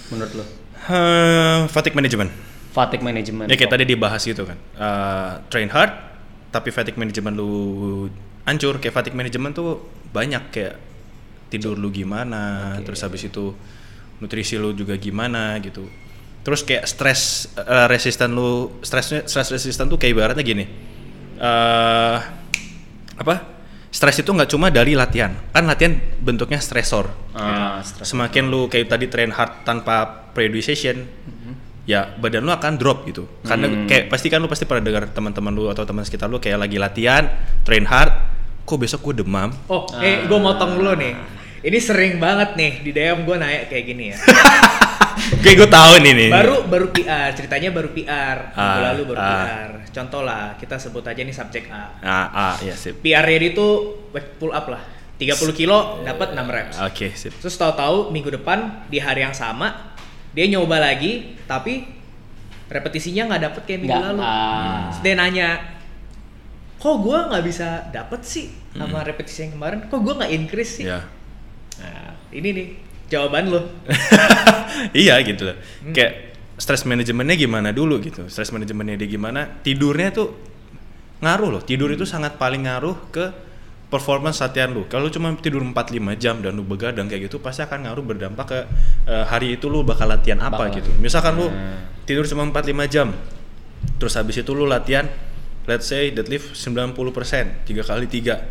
menurut 0.09 0.41
lo? 0.41 0.45
Uh, 0.89 1.69
fatigue 1.69 1.93
management 1.93 2.33
Fatigue 2.73 3.05
management. 3.05 3.45
Ya 3.45 3.61
kayak 3.61 3.77
tadi 3.77 3.85
dibahas 3.85 4.25
gitu 4.25 4.41
kan. 4.41 4.57
Uh, 4.73 5.37
train 5.53 5.69
hard 5.69 5.93
tapi 6.49 6.73
fatigue 6.73 6.97
management 6.97 7.37
lu 7.37 7.53
hancur. 8.41 8.81
Kayak 8.81 8.97
fatigue 8.97 9.17
management 9.17 9.53
tuh 9.53 9.85
banyak 10.09 10.41
kayak 10.49 10.81
tidur 11.47 11.75
lu 11.75 11.89
gimana, 11.89 12.75
Oke. 12.75 12.91
terus 12.91 12.99
habis 13.01 13.23
itu 13.23 13.55
nutrisi 14.17 14.57
lu 14.57 14.73
juga 14.73 14.97
gimana 14.97 15.55
gitu. 15.61 15.87
Terus 16.41 16.63
kayak 16.63 16.87
stres 16.87 17.21
eh, 17.55 17.87
resisten 17.87 18.31
lu 18.31 18.79
stresnya 18.81 19.27
stres 19.27 19.51
resisten 19.51 19.87
tuh 19.87 19.95
kayak 19.95 20.11
ibaratnya 20.15 20.43
gini. 20.43 20.65
Eh 21.37 22.17
apa? 23.17 23.35
Stres 23.87 24.19
itu 24.19 24.29
nggak 24.29 24.51
cuma 24.51 24.67
dari 24.69 24.93
latihan. 24.93 25.31
Kan 25.49 25.65
latihan 25.65 25.95
bentuknya 26.21 26.59
stresor. 26.59 27.09
Ah, 27.33 27.79
stres. 27.81 28.11
semakin 28.11 28.47
lu 28.47 28.67
kayak 28.67 28.91
tadi 28.91 29.07
train 29.07 29.31
hard 29.31 29.63
tanpa 29.63 30.27
periodization 30.35 31.07
ya 31.87 32.03
badan 32.19 32.43
lu 32.43 32.51
akan 32.51 32.75
drop 32.75 33.07
gitu. 33.07 33.23
Karena 33.47 33.71
Hmm. 33.71 33.87
kayak 33.87 34.11
pasti 34.11 34.27
kan 34.27 34.43
lu 34.43 34.51
pasti 34.51 34.67
pernah 34.67 34.83
dengar 34.83 35.07
teman-teman 35.09 35.55
lu 35.55 35.71
atau 35.71 35.87
teman 35.87 36.03
sekitar 36.03 36.27
lu 36.27 36.37
kayak 36.37 36.59
lagi 36.59 36.75
latihan 36.77 37.31
train 37.63 37.87
hard 37.87 38.11
kok 38.67 38.77
besok 38.77 38.99
gue 39.01 39.23
demam 39.23 39.47
Oh, 39.65 39.87
eh 39.97 40.27
gue 40.27 40.35
motong 40.37 40.75
dulu 40.75 40.91
nih. 40.93 41.15
Ini 41.59 41.77
sering 41.79 42.13
banget 42.17 42.53
nih 42.53 42.83
di 42.83 42.91
DM 42.91 43.23
gue 43.23 43.35
naik 43.35 43.61
kayak 43.67 43.85
gini 43.85 44.11
ya. 44.11 44.17
kayak 45.43 45.55
gue 45.57 45.69
tahu 45.69 45.93
nih 45.99 46.13
nih 46.13 46.29
baru 46.29 46.55
baru 46.63 46.85
PR, 46.89 47.31
ceritanya 47.31 47.69
baru 47.69 47.89
PR. 47.89 48.37
Minggu 48.49 48.59
Ah, 48.77 48.83
lalu 48.85 49.01
baru 49.05 49.17
ah. 49.17 49.27
PR. 49.31 49.71
Contoh 49.89 50.21
lah, 50.21 50.53
kita 50.55 50.75
sebut 50.77 51.01
aja 51.01 51.17
nih 51.17 51.31
subjek 51.31 51.65
A. 51.67 51.95
ah 51.97 52.27
ah 52.29 52.55
ya 52.59 52.75
sip 52.75 52.99
PR 52.99 53.23
ready 53.23 53.49
itu 53.49 53.67
pull 54.35 54.51
up 54.51 54.67
lah. 54.67 54.83
30 55.15 55.33
kilo 55.51 56.03
dapat 56.03 56.29
6 56.31 56.45
reps. 56.47 56.75
oke 56.77 57.07
sip 57.11 57.33
Terus 57.39 57.55
tahu-tahu 57.55 58.11
minggu 58.11 58.29
depan 58.31 58.85
di 58.85 58.99
hari 58.99 59.23
yang 59.23 59.33
sama 59.33 59.95
dia 60.29 60.45
nyoba 60.45 60.77
lagi 60.77 61.33
tapi 61.43 61.89
repetisinya 62.67 63.25
nggak 63.25 63.41
dapet 63.43 63.61
kayak 63.65 63.79
minggu 63.81 63.97
Nggak, 63.97 64.13
lalu. 64.13 64.21
ah. 64.21 64.77
Terus 64.85 64.99
dia 65.01 65.13
nanya, 65.15 65.49
kok 66.77 66.95
gua 66.97 67.27
nggak 67.27 67.43
bisa 67.43 67.67
dapet 67.87 68.21
sih 68.21 68.47
sama 68.71 69.01
repetisi 69.01 69.43
yang 69.43 69.53
kemarin? 69.53 69.79
Kok 69.83 69.99
gua 69.99 70.13
nggak 70.15 70.31
increase 70.31 70.71
sih? 70.77 70.85
ya 70.85 71.01
Nah, 71.77 72.09
ini 72.31 72.49
nih 72.51 72.67
jawaban 73.07 73.47
lo. 73.47 73.61
iya 74.93 75.17
gitu 75.21 75.45
loh 75.45 75.57
Hmm. 75.79 75.93
kayak 75.93 76.13
stress 76.55 76.83
manajemennya 76.83 77.35
gimana 77.35 77.69
dulu 77.69 77.97
gitu 77.99 78.25
stress 78.27 78.49
manajemennya 78.49 78.95
dia 78.95 79.05
gimana 79.07 79.45
tidurnya 79.61 80.09
tuh 80.09 80.33
ngaruh 81.19 81.49
loh 81.51 81.61
tidur 81.61 81.89
itu 81.89 82.03
sangat 82.03 82.35
paling 82.35 82.65
ngaruh 82.65 82.97
ke 83.09 83.25
performance 83.87 84.37
latihan 84.37 84.69
lu 84.69 84.83
kalau 84.85 85.07
cuma 85.07 85.31
tidur 85.33 85.61
4-5 85.61 85.71
jam 86.17 86.35
dan 86.37 86.51
lu 86.51 86.61
begadang 86.61 87.05
kayak 87.05 87.25
gitu 87.25 87.37
pasti 87.37 87.61
akan 87.61 87.85
ngaruh 87.85 88.03
berdampak 88.03 88.45
ke 88.45 88.59
eh, 89.05 89.23
hari 89.23 89.55
itu 89.55 89.65
lu 89.65 89.81
bakal 89.81 90.05
latihan 90.05 90.37
apa 90.39 90.65
Bakal. 90.65 90.77
gitu 90.77 90.89
misalkan 90.97 91.33
lu 91.35 91.47
Hmm. 91.47 92.03
tidur 92.03 92.25
cuma 92.25 92.43
4-5 92.43 92.57
jam 92.87 93.13
terus 93.95 94.13
habis 94.13 94.35
itu 94.35 94.51
lu 94.51 94.65
latihan 94.65 95.05
let's 95.67 95.85
say 95.85 96.09
deadlift 96.09 96.55
90% 96.55 97.67
tiga 97.67 97.83
kali 97.83 98.07
tiga 98.07 98.47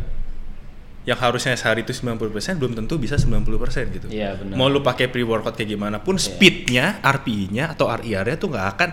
yang 1.07 1.15
harusnya 1.15 1.55
sehari 1.55 1.87
itu 1.87 1.95
90% 1.95 2.59
belum 2.59 2.75
tentu 2.75 2.99
bisa 2.99 3.15
90% 3.15 3.47
gitu. 3.95 4.07
Iya, 4.11 4.35
benar. 4.35 4.59
Mau 4.59 4.67
lu 4.67 4.83
pakai 4.83 5.07
pre 5.07 5.23
workout 5.23 5.55
kayak 5.55 5.71
gimana 5.71 6.03
pun 6.03 6.19
speednya, 6.19 6.99
RPI-nya 6.99 7.71
atau 7.71 7.87
RIR-nya 7.87 8.35
tuh 8.35 8.51
nggak 8.51 8.67
akan 8.75 8.89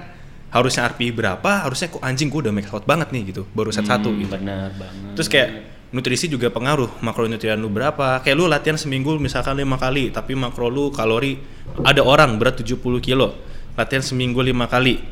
harusnya 0.55 0.87
RPI 0.95 1.11
berapa, 1.11 1.67
harusnya 1.67 1.91
kok 1.91 1.99
anjing 1.99 2.31
gue 2.31 2.47
udah 2.47 2.55
max 2.55 2.71
out 2.71 2.87
banget 2.87 3.11
nih 3.11 3.35
gitu, 3.35 3.43
baru 3.51 3.75
set 3.75 3.91
satu 3.91 4.15
Hmm, 4.15 4.23
gitu. 4.23 4.31
Benar 4.39 4.71
banget. 4.79 5.13
Terus 5.19 5.27
kayak 5.27 5.49
nutrisi 5.91 6.31
juga 6.31 6.55
pengaruh, 6.55 7.03
makronutrien 7.03 7.59
lu 7.59 7.67
berapa. 7.67 8.23
Kayak 8.23 8.37
lu 8.39 8.47
latihan 8.47 8.79
seminggu 8.79 9.19
misalkan 9.19 9.59
lima 9.59 9.75
kali, 9.75 10.15
tapi 10.15 10.39
makro 10.39 10.71
lu 10.71 10.95
kalori 10.95 11.43
ada 11.83 11.99
orang 12.07 12.39
berat 12.39 12.63
70 12.63 12.79
kilo, 13.03 13.35
latihan 13.75 14.07
seminggu 14.07 14.39
lima 14.39 14.71
kali, 14.71 15.03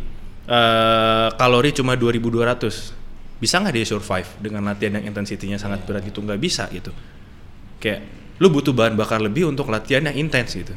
eh 0.47 1.29
kalori 1.35 1.75
cuma 1.75 1.99
2200. 1.99 3.02
Bisa 3.43 3.59
nggak 3.59 3.75
dia 3.75 3.83
survive 3.83 4.29
dengan 4.39 4.63
latihan 4.71 5.03
yang 5.03 5.11
intensitinya 5.11 5.59
sangat 5.59 5.83
berat 5.83 6.07
gitu? 6.07 6.23
Nggak 6.23 6.39
bisa 6.39 6.71
gitu. 6.71 6.95
Kayak 7.83 8.07
lu 8.39 8.47
butuh 8.55 8.71
bahan 8.71 8.95
bakar 8.95 9.19
lebih 9.19 9.51
untuk 9.51 9.67
latihan 9.67 10.07
yang 10.07 10.15
intens 10.15 10.55
gitu. 10.55 10.71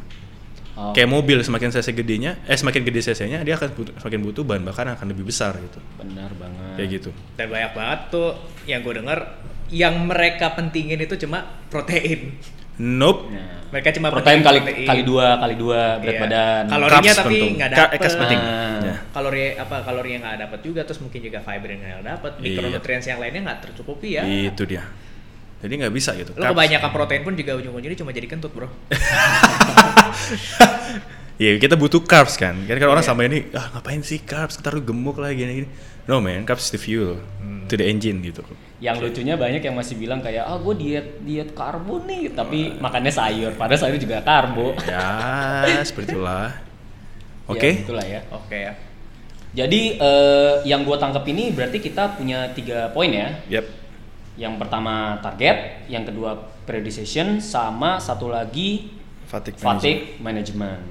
Oh, 0.75 0.91
Kayak 0.91 1.07
mobil 1.07 1.39
semakin 1.39 1.71
cc 1.71 1.93
gedenya, 1.95 2.35
eh 2.49 2.57
semakin 2.57 2.83
gede 2.83 2.99
cc-nya 2.99 3.47
dia 3.47 3.55
akan 3.55 3.71
butuh, 3.71 3.93
semakin 4.01 4.19
butuh 4.27 4.43
bahan 4.43 4.63
bakar 4.67 4.83
yang 4.91 4.99
akan 4.99 5.07
lebih 5.13 5.23
besar 5.29 5.55
gitu. 5.55 5.79
benar 5.95 6.33
banget. 6.35 6.73
Kayak 6.75 6.89
gitu. 6.99 7.09
Dan 7.39 7.47
banyak 7.47 7.71
banget 7.71 7.99
tuh 8.11 8.29
yang 8.67 8.83
gue 8.83 8.93
denger 8.99 9.19
yang 9.71 9.95
mereka 10.03 10.51
pentingin 10.51 10.99
itu 10.99 11.15
cuma 11.21 11.47
protein. 11.71 12.35
Nope. 12.77 13.31
Nah, 13.31 13.53
Mereka 13.71 13.91
cuma 13.93 14.07
protein 14.07 14.39
kali 14.39 14.59
protein. 14.61 14.83
kali 14.85 15.01
dua 15.03 15.27
kali 15.35 15.55
dua 15.55 15.79
berat 15.97 16.11
Iya. 16.11 16.21
badan. 16.21 16.63
Kalorinya 16.65 17.01
Carbs 17.05 17.17
tapi 17.17 17.35
nggak 17.51 17.69
Ka- 17.69 17.75
dapet. 17.81 17.97
carbs 17.99 18.15
penting. 18.17 18.39
Nah. 18.39 18.79
Ya. 18.81 18.95
Kalori 19.09 19.43
apa 19.53 19.75
kalori 19.81 20.09
yang 20.09 20.21
nggak 20.21 20.37
dapet 20.41 20.59
juga 20.61 20.81
terus 20.81 20.99
mungkin 20.99 21.19
juga 21.19 21.39
fiber 21.39 21.69
yang 21.69 21.79
nggak 21.81 22.03
dapet, 22.05 22.31
Iya. 22.33 22.43
mikronutrients 22.45 23.05
yang 23.05 23.19
lainnya 23.19 23.41
nggak 23.43 23.59
tercukupi 23.61 24.09
ya. 24.13 24.23
Itu 24.23 24.63
dia. 24.65 24.83
Jadi 25.57 25.73
nggak 25.77 25.91
bisa 25.91 26.11
gitu. 26.13 26.31
Lo 26.31 26.41
Carbs. 26.41 26.51
kebanyakan 26.53 26.89
protein 26.93 27.21
pun 27.23 27.33
juga 27.33 27.51
ujung-ujungnya 27.53 27.97
cuma 27.97 28.11
jadi 28.11 28.27
kentut 28.27 28.51
bro. 28.51 28.67
Iya, 31.35 31.59
kita 31.59 31.75
butuh 31.75 31.99
carbs 32.01 32.39
kan. 32.39 32.55
Kan 32.63 32.79
kalau 32.79 32.95
orang 32.95 33.03
Iya. 33.03 33.11
sama 33.11 33.27
ini, 33.27 33.51
ah 33.51 33.67
ngapain 33.69 33.99
sih 33.99 34.23
carbs? 34.23 34.55
Ntar 34.55 34.79
gemuk 34.79 35.19
lah 35.19 35.31
gini-gini. 35.31 35.67
No 36.05 36.21
man, 36.21 36.45
carbs 36.45 36.69
is 36.69 36.71
the 36.71 36.77
fuel 36.77 37.17
Hmm. 37.41 37.65
to 37.65 37.73
the 37.73 37.85
engine 37.85 38.21
gitu. 38.21 38.45
Yang 38.77 39.09
lucunya 39.09 39.33
banyak 39.33 39.63
yang 39.63 39.73
masih 39.73 39.97
bilang 39.97 40.21
kayak 40.21 40.45
ah 40.45 40.61
gue 40.61 40.73
diet 40.77 41.07
diet 41.25 41.49
karbo 41.57 41.97
nih, 42.05 42.29
tapi 42.29 42.77
makannya 42.77 43.09
sayur. 43.09 43.51
Padahal 43.57 43.81
sayur 43.89 43.97
juga 43.97 44.21
karbo. 44.21 44.77
ya, 44.85 45.81
seperti 45.87 46.13
itulah. 46.13 46.53
Ya, 47.45 47.49
Oke. 47.49 47.69
itulah 47.81 48.05
ya. 48.05 48.21
Oke 48.29 48.57
ya. 48.59 48.73
Jadi 49.55 49.97
eh, 49.97 50.53
yang 50.67 50.83
gue 50.83 50.97
tangkap 50.99 51.23
ini 51.25 51.49
berarti 51.49 51.79
kita 51.79 52.19
punya 52.19 52.53
tiga 52.53 52.91
poin 52.93 53.09
ya. 53.09 53.41
Yap. 53.49 53.65
Yang 54.35 54.53
pertama 54.61 55.15
target, 55.23 55.87
yang 55.87 56.03
kedua 56.03 56.35
periodization, 56.67 57.39
sama 57.39 57.97
satu 57.97 58.27
lagi 58.27 58.91
Fatigue, 59.25 59.57
fatigue 59.57 60.19
management. 60.19 60.83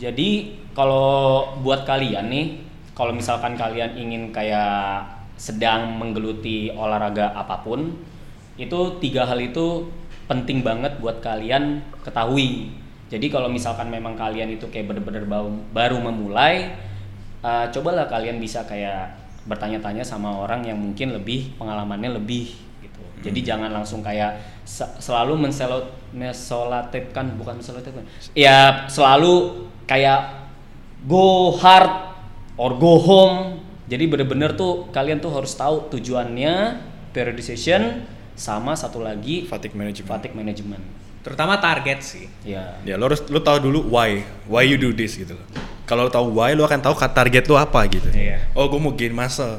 Jadi 0.00 0.56
kalau 0.74 1.46
buat 1.62 1.86
kalian 1.86 2.26
nih, 2.26 2.46
kalau 2.94 3.10
misalkan 3.10 3.58
kalian 3.58 3.98
ingin 3.98 4.30
kayak 4.30 5.02
sedang 5.34 5.98
menggeluti 5.98 6.70
olahraga 6.70 7.34
apa 7.34 7.66
pun, 7.66 7.90
itu 8.54 8.78
tiga 9.02 9.26
hal 9.26 9.42
itu 9.42 9.90
penting 10.30 10.62
banget 10.62 11.02
buat 11.02 11.18
kalian 11.18 11.82
ketahui. 12.06 12.70
Jadi 13.10 13.26
kalau 13.28 13.50
misalkan 13.50 13.90
memang 13.90 14.14
kalian 14.14 14.54
itu 14.54 14.70
kayak 14.70 14.94
bener-bener 14.94 15.26
baru, 15.74 15.98
memulai, 16.00 16.72
uh, 17.42 17.66
cobalah 17.74 18.06
kalian 18.06 18.38
bisa 18.38 18.62
kayak 18.64 19.20
bertanya-tanya 19.44 20.00
sama 20.06 20.32
orang 20.40 20.64
yang 20.64 20.78
mungkin 20.80 21.12
lebih 21.12 21.52
pengalamannya 21.60 22.16
lebih 22.16 22.56
gitu. 22.80 23.02
Jadi 23.20 23.44
jangan 23.44 23.74
langsung 23.74 24.00
kayak 24.00 24.38
se- 24.64 24.88
selalu 25.02 25.36
menselot 25.36 25.92
mesolatipkan 26.14 27.36
bukan 27.36 27.60
mesolatipkan. 27.60 28.06
Ya 28.32 28.88
selalu 28.88 29.66
kayak 29.84 30.48
go 31.04 31.52
hard 31.60 32.13
or 32.56 32.76
go 32.78 32.98
home. 32.98 33.60
Jadi 33.84 34.08
bener-bener 34.08 34.56
tuh 34.56 34.88
kalian 34.88 35.20
tuh 35.20 35.28
harus 35.34 35.52
tahu 35.52 35.92
tujuannya, 35.92 36.80
periodization 37.12 38.08
sama 38.34 38.74
satu 38.74 38.98
lagi 38.98 39.46
Fatigue 39.46 39.76
management. 39.76 40.08
fatigue 40.08 40.34
management. 40.34 40.84
Terutama 41.24 41.56
target 41.60 42.00
sih. 42.04 42.26
Ya. 42.44 42.80
Ya, 42.84 43.00
lo 43.00 43.08
harus 43.08 43.24
lo 43.28 43.40
tahu 43.40 43.70
dulu 43.70 43.92
why, 43.92 44.24
why 44.48 44.64
you 44.64 44.76
do 44.76 44.92
this 44.92 45.16
gitu 45.16 45.36
loh. 45.36 45.46
Kalau 45.84 46.08
lo 46.08 46.10
tahu 46.12 46.32
why, 46.32 46.56
lo 46.56 46.64
akan 46.64 46.80
tahu 46.80 46.96
target 46.96 47.44
lo 47.48 47.60
apa 47.60 47.84
gitu. 47.88 48.08
Iya. 48.12 48.52
Oh, 48.56 48.68
gue 48.68 48.80
mau 48.80 48.92
gain 48.92 49.12
muscle. 49.12 49.56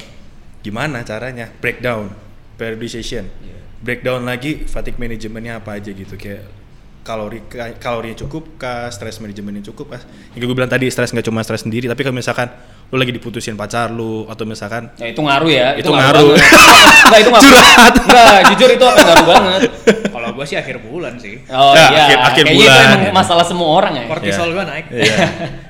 Gimana 0.66 1.06
caranya? 1.06 1.54
Breakdown, 1.62 2.10
periodization. 2.58 3.30
Iya. 3.30 3.58
Breakdown 3.82 4.26
lagi 4.26 4.66
fatigue 4.66 4.98
manajemennya 4.98 5.62
apa 5.62 5.78
aja 5.78 5.94
gitu 5.94 6.18
kayak 6.18 6.65
kalori 7.06 7.38
kalorinya 7.78 8.18
cukup 8.18 8.58
kah, 8.58 8.90
stress 8.90 9.22
manajemennya 9.22 9.62
cukup 9.64 9.94
kah? 9.94 10.02
Yang 10.34 10.42
gue 10.44 10.56
bilang 10.56 10.68
tadi 10.68 10.90
stres 10.90 11.10
nggak 11.10 11.22
cuma 11.24 11.40
stres 11.40 11.62
sendiri, 11.62 11.86
tapi 11.86 12.02
kalau 12.02 12.18
misalkan 12.18 12.50
lo 12.86 12.96
lagi 12.96 13.10
diputusin 13.12 13.54
pacar 13.54 13.90
lo 13.90 14.26
atau 14.26 14.42
misalkan 14.44 14.90
Ya 14.96 15.08
itu 15.08 15.18
ngaruh 15.18 15.48
ya. 15.48 15.68
Itu 15.76 15.90
ngaruh. 15.90 16.34
banget. 16.34 16.50
Enggak 17.06 17.20
itu 17.20 17.30
ngaruh. 17.30 17.46
Curhat. 17.48 17.94
Enggak, 18.00 18.40
jujur 18.48 18.70
itu 18.72 18.84
akan 18.84 19.04
ngaruh 19.04 19.26
banget. 19.28 19.62
Kalau 20.08 20.30
gue 20.32 20.46
sih 20.46 20.56
akhir 20.56 20.76
bulan 20.82 21.14
sih. 21.16 21.36
Oh 21.48 21.72
Ya, 21.72 21.86
iya. 21.86 22.04
akhir- 22.04 22.22
akhir 22.24 22.44
Kayaknya 22.44 22.50
itu 22.52 22.66
bulan, 22.66 22.86
emang 22.88 23.02
ya. 23.04 23.12
masalah 23.14 23.46
semua 23.46 23.70
orang 23.72 23.94
ya. 23.96 24.04
Kortisol 24.08 24.48
Iya. 24.48 24.54
gue 24.54 24.64
naik. 24.66 24.86
Iya. 24.92 25.18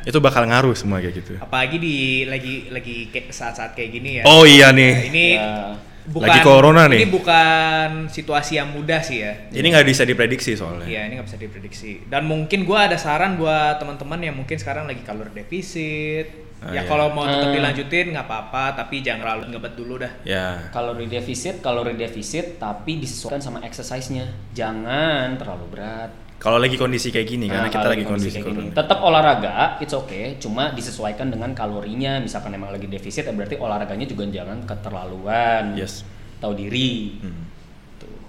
itu 0.05 0.17
bakal 0.19 0.43
ngaruh 0.45 0.71
semua 0.73 0.97
kayak 0.97 1.15
gitu. 1.17 1.33
Apalagi 1.35 1.77
di 1.77 1.95
lagi 2.23 2.55
lagi 2.69 2.95
kayak 3.09 3.27
saat-saat 3.29 3.71
kayak 3.73 3.89
gini 3.91 4.09
ya. 4.19 4.23
Oh 4.23 4.43
iya 4.43 4.69
Nah, 4.69 4.77
nih. 4.77 4.91
ini 5.09 5.25
Ya. 5.35 5.75
Bukan 6.05 6.29
Lagi 6.29 6.39
corona 6.41 6.85
nih. 6.85 6.99
Ini 7.01 7.07
bukan 7.09 7.89
situasi 8.07 8.57
yang 8.57 8.69
mudah 8.73 9.01
sih 9.01 9.21
ya. 9.25 9.49
Ini 9.49 9.67
nggak 9.73 9.87
bisa 9.87 10.03
diprediksi 10.05 10.53
soalnya. 10.53 10.85
Iya, 10.85 11.01
ini 11.09 11.13
nggak 11.17 11.27
bisa 11.27 11.39
diprediksi. 11.41 11.91
Dan 12.05 12.29
mungkin 12.29 12.63
gua 12.63 12.85
ada 12.89 12.97
saran 12.97 13.35
buat 13.35 13.81
teman-teman 13.81 14.21
yang 14.21 14.35
mungkin 14.37 14.57
sekarang 14.57 14.85
lagi 14.85 15.01
kalori 15.01 15.33
defisit. 15.33 16.45
Ah, 16.65 16.71
ya 16.71 16.81
iya. 16.81 16.81
kalau 16.87 17.13
mau 17.13 17.27
tetap 17.27 17.51
Ah. 17.51 17.53
dilanjutin 17.53 18.15
nggak 18.15 18.25
apa-apa, 18.25 18.63
tapi 18.73 19.03
jangan 19.05 19.21
terlalu 19.21 19.43
ngebet 19.53 19.73
dulu 19.75 19.93
dah. 20.01 20.11
Ya. 20.25 20.47
Kalori 20.71 21.05
defisit, 21.05 21.61
kalori 21.61 21.93
defisit 21.93 22.57
tapi 22.57 22.97
disesuaikan 22.97 23.43
sama 23.43 23.59
exercise-nya. 23.61 24.25
Jangan 24.55 25.35
terlalu 25.37 25.65
berat. 25.69 26.24
Kalau 26.35 26.59
lagi 26.59 26.75
kondisi 26.75 27.09
kayak 27.09 27.25
gini 27.25 27.47
karena 27.47 27.65
Nah, 27.65 27.73
kita 27.73 27.81
kalau 27.81 27.93
lagi 27.95 28.05
kondisi 28.05 28.37
kayak 28.37 28.45
gini. 28.53 28.69
Tetap 28.69 28.99
olahraga, 29.01 29.79
it's 29.79 29.95
okay, 29.95 30.35
cuma 30.37 30.75
disesuaikan 30.75 31.31
dengan 31.31 31.55
kalorinya. 31.55 32.19
Misalkan 32.19 32.53
emang 32.53 32.69
lagi 32.69 32.85
defisit, 32.85 33.25
ya 33.25 33.33
berarti 33.33 33.55
olahraganya 33.57 34.05
juga 34.05 34.27
jangan 34.29 34.61
keterlaluan. 34.67 35.73
Yes. 35.73 36.03
Tahu 36.37 36.53
diri. 36.53 37.17
Hmm. 37.23 37.49
Tuh. 37.97 38.19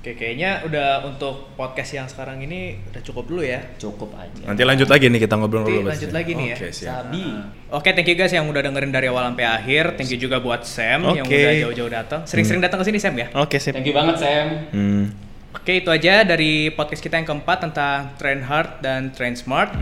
Oke, 0.00 0.16
kayaknya 0.16 0.64
udah 0.66 1.04
untuk 1.04 1.52
podcast 1.54 1.94
yang 1.94 2.08
sekarang 2.08 2.40
ini 2.42 2.80
udah 2.90 3.02
cukup 3.04 3.28
dulu 3.28 3.44
ya. 3.44 3.60
Cukup 3.76 4.08
aja. 4.16 4.42
Nanti 4.48 4.64
lanjut 4.64 4.88
lagi 4.88 5.06
nih 5.06 5.20
kita 5.20 5.36
Nanti 5.36 5.42
ngobrol-ngobrol. 5.44 5.84
lanjut 5.94 6.10
lagi 6.10 6.32
nih 6.32 6.46
ya. 6.48 6.56
Oke, 6.56 6.68
siap. 6.72 6.90
Sabi. 7.12 7.24
Oke, 7.70 7.88
thank 7.92 8.08
you 8.08 8.16
guys 8.16 8.32
yang 8.32 8.48
udah 8.48 8.64
dengerin 8.64 8.90
dari 8.90 9.06
awal 9.12 9.28
sampai 9.30 9.46
akhir. 9.46 10.00
Thank 10.00 10.16
you 10.16 10.18
juga 10.18 10.40
buat 10.40 10.64
Sam 10.64 11.04
yang 11.12 11.28
Oke. 11.28 11.36
udah 11.38 11.54
jauh-jauh 11.70 11.92
datang. 11.92 12.20
Sering-sering 12.24 12.64
datang 12.64 12.80
ke 12.80 12.88
sini 12.88 12.98
Sam 12.98 13.14
ya. 13.14 13.28
Oke, 13.36 13.60
sip. 13.60 13.76
Thank 13.76 13.86
you 13.86 13.94
banget 13.94 14.16
Sam. 14.16 14.46
Hmm. 14.72 15.27
Oke, 15.56 15.80
itu 15.80 15.88
aja 15.88 16.24
dari 16.28 16.68
podcast 16.68 17.00
kita 17.00 17.16
yang 17.16 17.24
keempat 17.28 17.64
tentang 17.64 18.12
Train 18.20 18.44
Hard 18.44 18.84
dan 18.84 19.08
Train 19.16 19.32
Smart. 19.32 19.72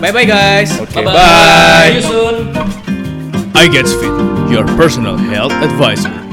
Bye 0.00 0.12
bye 0.12 0.24
guys. 0.24 0.72
Oke, 0.80 1.04
Bye-bye. 1.04 1.12
bye. 1.12 1.88
See 1.92 2.00
you 2.00 2.04
soon. 2.08 2.36
I 3.52 3.68
Get 3.68 3.84
Fit, 3.84 4.14
your 4.48 4.64
personal 4.80 5.20
health 5.20 5.52
advisor. 5.60 6.29